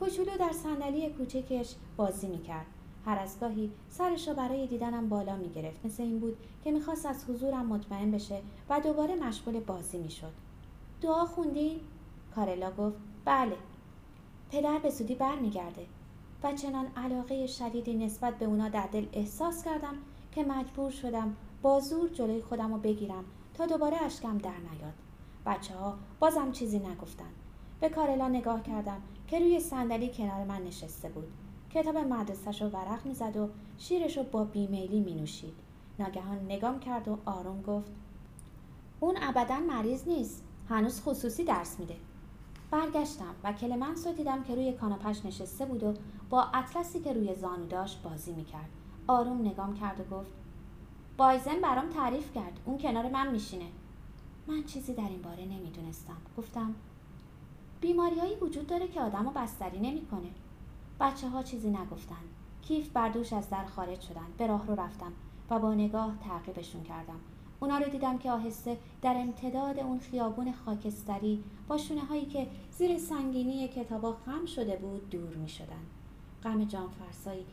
کوچولو 0.00 0.36
در 0.38 0.52
صندلی 0.52 1.08
کوچکش 1.08 1.74
بازی 1.96 2.28
می‌کرد. 2.28 2.66
هر 3.06 3.18
از 3.18 3.40
گاهی 3.40 3.70
سرش 3.88 4.28
رو 4.28 4.34
برای 4.34 4.66
دیدنم 4.66 5.08
بالا 5.08 5.36
می‌گرفت. 5.36 5.84
مثل 5.84 6.02
این 6.02 6.18
بود 6.18 6.36
که 6.64 6.70
می‌خواست 6.72 7.06
از 7.06 7.24
حضورم 7.30 7.66
مطمئن 7.66 8.10
بشه 8.10 8.40
و 8.70 8.80
دوباره 8.80 9.14
مشغول 9.14 9.60
بازی 9.60 9.98
می‌شد. 9.98 10.32
دعا 11.02 11.24
خوندین؟ 11.24 11.80
کارلا 12.34 12.70
گفت 12.70 12.96
بله. 13.24 13.56
پدر 14.50 14.78
به 14.78 14.90
زودی 14.90 15.14
برمیگرده 15.14 15.86
و 16.42 16.52
چنان 16.52 16.86
علاقه 16.96 17.46
شدیدی 17.46 17.94
نسبت 17.94 18.38
به 18.38 18.44
اونا 18.44 18.68
در 18.68 18.86
دل 18.86 19.06
احساس 19.12 19.64
کردم 19.64 19.94
که 20.32 20.44
مجبور 20.44 20.90
شدم 20.90 21.36
با 21.62 21.80
زور 21.80 22.08
جلوی 22.08 22.42
خودم 22.42 22.72
رو 22.72 22.80
بگیرم 22.80 23.24
تا 23.58 23.66
دوباره 23.66 24.02
اشکم 24.02 24.38
در 24.38 24.50
نیاد. 24.50 24.94
بچه 25.46 25.74
ها 25.74 25.98
بازم 26.20 26.52
چیزی 26.52 26.78
نگفتن. 26.78 27.30
به 27.80 27.88
کارلا 27.88 28.28
نگاه 28.28 28.62
کردم 28.62 29.02
که 29.26 29.38
روی 29.38 29.60
صندلی 29.60 30.10
کنار 30.14 30.44
من 30.44 30.62
نشسته 30.62 31.08
بود. 31.08 31.28
کتاب 31.70 31.96
مدرسهش 31.96 32.62
رو 32.62 32.68
ورق 32.68 33.06
می‌زد 33.06 33.36
و 33.36 33.48
شیرش 33.78 34.16
رو 34.16 34.22
با 34.22 34.44
بیمیلی 34.44 35.00
می 35.00 35.14
نوشید 35.14 35.54
ناگهان 35.98 36.38
نگام 36.44 36.80
کرد 36.80 37.08
و 37.08 37.18
آروم 37.24 37.62
گفت 37.62 37.90
اون 39.00 39.16
ابدا 39.22 39.58
مریض 39.58 40.08
نیست. 40.08 40.44
هنوز 40.68 41.02
خصوصی 41.02 41.44
درس 41.44 41.80
میده. 41.80 41.96
برگشتم 42.70 43.34
و 43.44 43.52
کلمنس 43.52 44.06
رو 44.06 44.12
دیدم 44.12 44.42
که 44.42 44.54
روی 44.54 44.72
کاناپش 44.72 45.24
نشسته 45.24 45.66
بود 45.66 45.82
و 45.82 45.94
با 46.30 46.42
اطلسی 46.54 47.00
که 47.00 47.12
روی 47.12 47.34
زانو 47.34 47.66
داشت 47.66 48.02
بازی 48.02 48.32
می‌کرد. 48.32 48.68
آروم 49.06 49.40
نگام 49.40 49.74
کرد 49.74 50.00
و 50.00 50.16
گفت 50.16 50.37
بایزن 51.18 51.60
برام 51.60 51.88
تعریف 51.88 52.34
کرد. 52.34 52.60
اون 52.64 52.78
کنار 52.78 53.08
من 53.08 53.30
میشینه. 53.30 53.66
من 54.46 54.64
چیزی 54.64 54.94
در 54.94 55.08
این 55.08 55.22
باره 55.22 55.44
نمی‌دونستم. 55.44 56.16
گفتم 56.36 56.74
بیماریهایی 57.80 58.36
وجود 58.36 58.66
داره 58.66 58.88
که 58.88 59.00
آدم 59.00 59.24
رو 59.24 59.30
بستری 59.30 59.78
نمی‌کنه. 59.78 60.28
بچه 61.00 61.28
ها 61.28 61.42
چیزی 61.42 61.70
نگفتن. 61.70 62.16
کیف 62.62 62.88
بردوش 62.88 63.32
از 63.32 63.50
در 63.50 63.64
خارج 63.64 64.00
شدن. 64.00 64.26
به 64.38 64.46
راه 64.46 64.66
رو 64.66 64.80
رفتم 64.80 65.12
و 65.50 65.58
با 65.58 65.74
نگاه 65.74 66.14
تعقیبشون 66.20 66.82
کردم. 66.82 67.20
اونا 67.60 67.78
رو 67.78 67.90
دیدم 67.90 68.18
که 68.18 68.30
آهسته 68.30 68.78
در 69.02 69.14
امتداد 69.16 69.78
اون 69.78 69.98
خیابون 69.98 70.52
خاکستری 70.52 71.44
با 71.68 71.78
شونه 71.78 72.00
هایی 72.00 72.26
که 72.26 72.46
زیر 72.70 72.98
سنگینی 72.98 73.68
کتابا 73.68 74.16
خم 74.26 74.46
شده 74.46 74.76
بود 74.76 75.10
دور 75.10 75.36
می 75.36 75.48
شدن. 75.48 75.82
غم 76.42 76.64
جان 76.64 76.88
فرسایی 76.88 77.46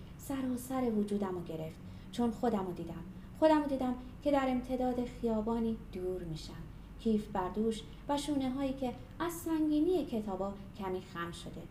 سر 0.57 0.91
وجودم 0.91 1.35
رو 1.35 1.43
گرفت. 1.43 1.79
چون 2.11 2.31
خودم 2.31 2.65
رو 2.65 2.73
دیدم. 2.73 3.14
خودم 3.39 3.61
رو 3.61 3.67
دیدم 3.67 3.95
که 4.23 4.31
در 4.31 4.49
امتداد 4.49 5.05
خیابانی 5.05 5.77
دور 5.93 6.23
میشم. 6.23 6.53
کیف 6.99 7.27
بردوش 7.27 7.81
و 8.09 8.17
شونه 8.17 8.49
هایی 8.49 8.73
که 8.73 8.93
از 9.19 9.33
سنگینی 9.33 10.05
کتابا 10.05 10.53
کمی 10.77 11.01
خم 11.01 11.31
شده. 11.31 11.61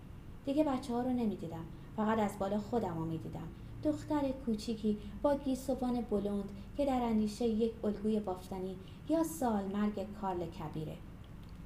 دیگه 0.44 0.64
بچه 0.64 0.92
ها 0.92 1.00
رو 1.00 1.10
نمی‌دیدم. 1.10 1.64
فقط 1.96 2.18
از 2.18 2.38
بالا 2.38 2.58
خودم 2.58 2.98
رو 2.98 3.04
می‌دیدم. 3.04 3.48
دختر 3.84 4.30
کوچیکی 4.46 4.98
با 5.22 5.36
گیسوان 5.36 6.00
بلند 6.00 6.48
که 6.76 6.86
در 6.86 7.02
اندیشه 7.02 7.44
یک 7.44 7.72
الگوی 7.84 8.20
بافتنی 8.20 8.76
یا 9.08 9.24
سال 9.24 9.64
مرگ 9.64 10.06
کارل 10.20 10.46
کبیره. 10.46 10.96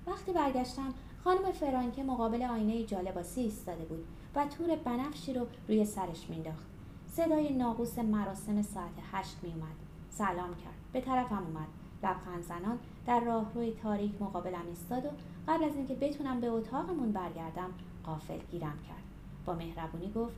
وقتی 0.06 0.32
برگشتم 0.32 0.94
خانم 1.24 1.52
فرانکه 1.52 2.02
مقابل 2.02 2.42
آینه 2.42 2.84
جالباسی 2.84 3.40
ایستاده 3.40 3.84
بود 3.84 4.04
و 4.34 4.46
تور 4.46 4.76
بنفشی 4.76 5.32
رو 5.34 5.46
روی 5.68 5.84
سرش 5.84 6.30
مینداخت 6.30 6.66
صدای 7.12 7.52
ناقوس 7.52 7.98
مراسم 7.98 8.62
ساعت 8.62 8.94
هشت 9.12 9.36
میومد 9.42 9.87
سلام 10.18 10.54
کرد. 10.54 10.74
به 10.92 11.00
طرفم 11.00 11.46
اومد. 11.46 11.68
لبخند 12.02 12.42
زنان 12.42 12.78
در 13.06 13.20
راهروی 13.20 13.72
تاریک 13.72 14.22
مقابلم 14.22 14.66
ایستاد 14.68 15.06
و 15.06 15.08
قبل 15.48 15.64
از 15.64 15.76
اینکه 15.76 15.94
بتونم 15.94 16.40
به 16.40 16.48
اتاقمون 16.48 17.12
برگردم 17.12 17.70
قافل 18.04 18.38
گیرم 18.50 18.78
کرد. 18.88 19.02
با 19.46 19.54
مهربونی 19.54 20.12
گفت 20.12 20.36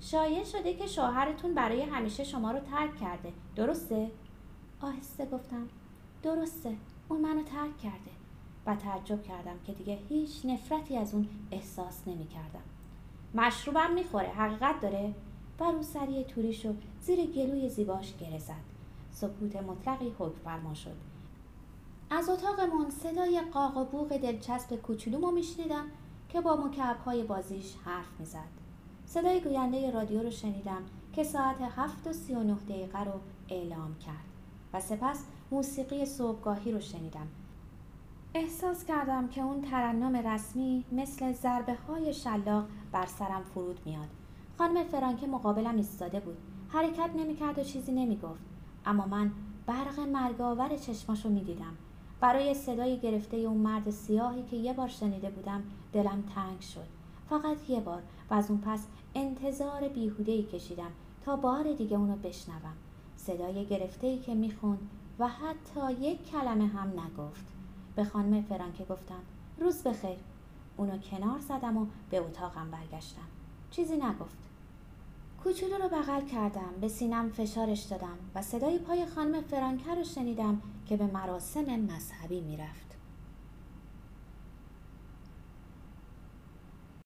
شایع 0.00 0.44
شده 0.44 0.74
که 0.74 0.86
شوهرتون 0.86 1.54
برای 1.54 1.82
همیشه 1.82 2.24
شما 2.24 2.50
رو 2.50 2.58
ترک 2.58 2.96
کرده. 2.96 3.32
درسته؟ 3.56 4.10
آهسته 4.80 5.26
گفتم. 5.26 5.68
درسته. 6.22 6.76
اون 7.08 7.20
منو 7.20 7.42
ترک 7.42 7.78
کرده. 7.78 8.10
و 8.66 8.76
تعجب 8.76 9.22
کردم 9.22 9.56
که 9.66 9.72
دیگه 9.72 9.98
هیچ 10.08 10.46
نفرتی 10.46 10.96
از 10.96 11.14
اون 11.14 11.28
احساس 11.50 12.08
نمی 12.08 12.26
کردم 12.26 12.64
مشروبم 13.34 13.94
می‌خوره. 13.94 14.28
حقیقت 14.28 14.80
داره؟ 14.80 15.14
و 15.60 15.64
روسری 15.64 16.24
توریش 16.24 16.66
رو 16.66 16.74
زیر 17.00 17.26
گلوی 17.26 17.68
زیباش 17.68 18.16
گره 18.16 18.38
زد. 18.38 18.73
سکوت 19.14 19.56
مطلقی 19.56 20.14
حکم 20.18 20.38
فرما 20.44 20.74
شد. 20.74 20.96
از 22.10 22.28
اتاقمون 22.28 22.90
صدای 22.90 23.40
قاق 23.52 23.76
و 23.76 23.84
بوغ 23.84 24.16
دلچسب 24.16 24.76
کوچولومو 24.76 25.30
میشنیدم 25.30 25.84
که 26.28 26.40
با 26.40 26.56
مکعبهای 26.56 27.22
بازیش 27.22 27.74
حرف 27.84 28.06
می‌زد. 28.18 28.48
صدای 29.06 29.40
گوینده 29.40 29.90
رادیو 29.90 30.22
رو 30.22 30.30
شنیدم 30.30 30.82
که 31.12 31.24
ساعت 31.24 31.56
هفت 31.60 32.06
و 32.06 32.12
سی 32.12 32.34
و 32.34 32.42
نه 32.42 32.54
دقیقه 32.54 33.04
رو 33.04 33.12
اعلام 33.48 33.94
کرد 33.98 34.24
و 34.72 34.80
سپس 34.80 35.24
موسیقی 35.50 36.06
صبحگاهی 36.06 36.72
رو 36.72 36.80
شنیدم. 36.80 37.28
احساس 38.34 38.84
کردم 38.84 39.28
که 39.28 39.42
اون 39.42 39.60
ترنم 39.62 40.16
رسمی 40.16 40.84
مثل 40.92 41.32
ضربه 41.32 41.74
های 41.74 42.14
شلاق 42.14 42.64
بر 42.92 43.06
سرم 43.06 43.42
فرود 43.54 43.80
میاد. 43.84 44.08
خانم 44.58 44.84
فرانکه 44.84 45.26
مقابلم 45.26 45.76
ایستاده 45.76 46.20
بود. 46.20 46.36
حرکت 46.68 47.10
نمی‌کرد 47.16 47.58
و 47.58 47.62
چیزی 47.62 47.92
نمی‌گفت. 47.92 48.53
اما 48.86 49.06
من 49.06 49.30
برق 49.66 50.00
مرگاور 50.00 50.76
چشماشو 50.76 51.28
می‌دیدم. 51.28 51.76
برای 52.20 52.54
صدای 52.54 52.98
گرفته 52.98 53.36
اون 53.36 53.56
مرد 53.56 53.90
سیاهی 53.90 54.42
که 54.42 54.56
یه 54.56 54.72
بار 54.72 54.88
شنیده 54.88 55.30
بودم 55.30 55.62
دلم 55.92 56.24
تنگ 56.34 56.60
شد. 56.60 56.86
فقط 57.30 57.70
یه 57.70 57.80
بار 57.80 58.02
و 58.30 58.34
از 58.34 58.50
اون 58.50 58.60
پس 58.60 58.86
انتظار 59.14 59.88
بیهودهی 59.88 60.42
کشیدم 60.42 60.90
تا 61.24 61.36
بار 61.36 61.72
دیگه 61.72 61.96
اونو 61.96 62.16
بشنوم. 62.16 62.74
صدای 63.16 63.66
گرفته 63.66 64.18
که 64.18 64.34
می‌خوند 64.34 64.90
و 65.18 65.28
حتی 65.28 65.92
یک 66.00 66.30
کلمه 66.30 66.66
هم 66.66 66.88
نگفت. 66.88 67.44
به 67.96 68.04
خانم 68.04 68.42
فرانکه 68.42 68.84
گفتم 68.84 69.20
روز 69.58 69.82
بخیر. 69.82 70.18
اونو 70.76 70.98
کنار 70.98 71.40
زدم 71.40 71.76
و 71.76 71.86
به 72.10 72.18
اتاقم 72.18 72.70
برگشتم. 72.70 73.26
چیزی 73.70 73.96
نگفت. 73.96 74.38
کوچولو 75.44 75.74
رو 75.74 75.88
بغل 75.88 76.26
کردم 76.26 76.74
به 76.80 76.88
سینم 76.88 77.30
فشارش 77.30 77.82
دادم 77.82 78.18
و 78.34 78.42
صدای 78.42 78.78
پای 78.78 79.06
خانم 79.06 79.42
فرانکه 79.42 79.94
رو 79.94 80.04
شنیدم 80.04 80.62
که 80.88 80.96
به 80.96 81.04
مراسم 81.04 81.64
مذهبی 81.64 82.40
می‌رفت. 82.40 82.83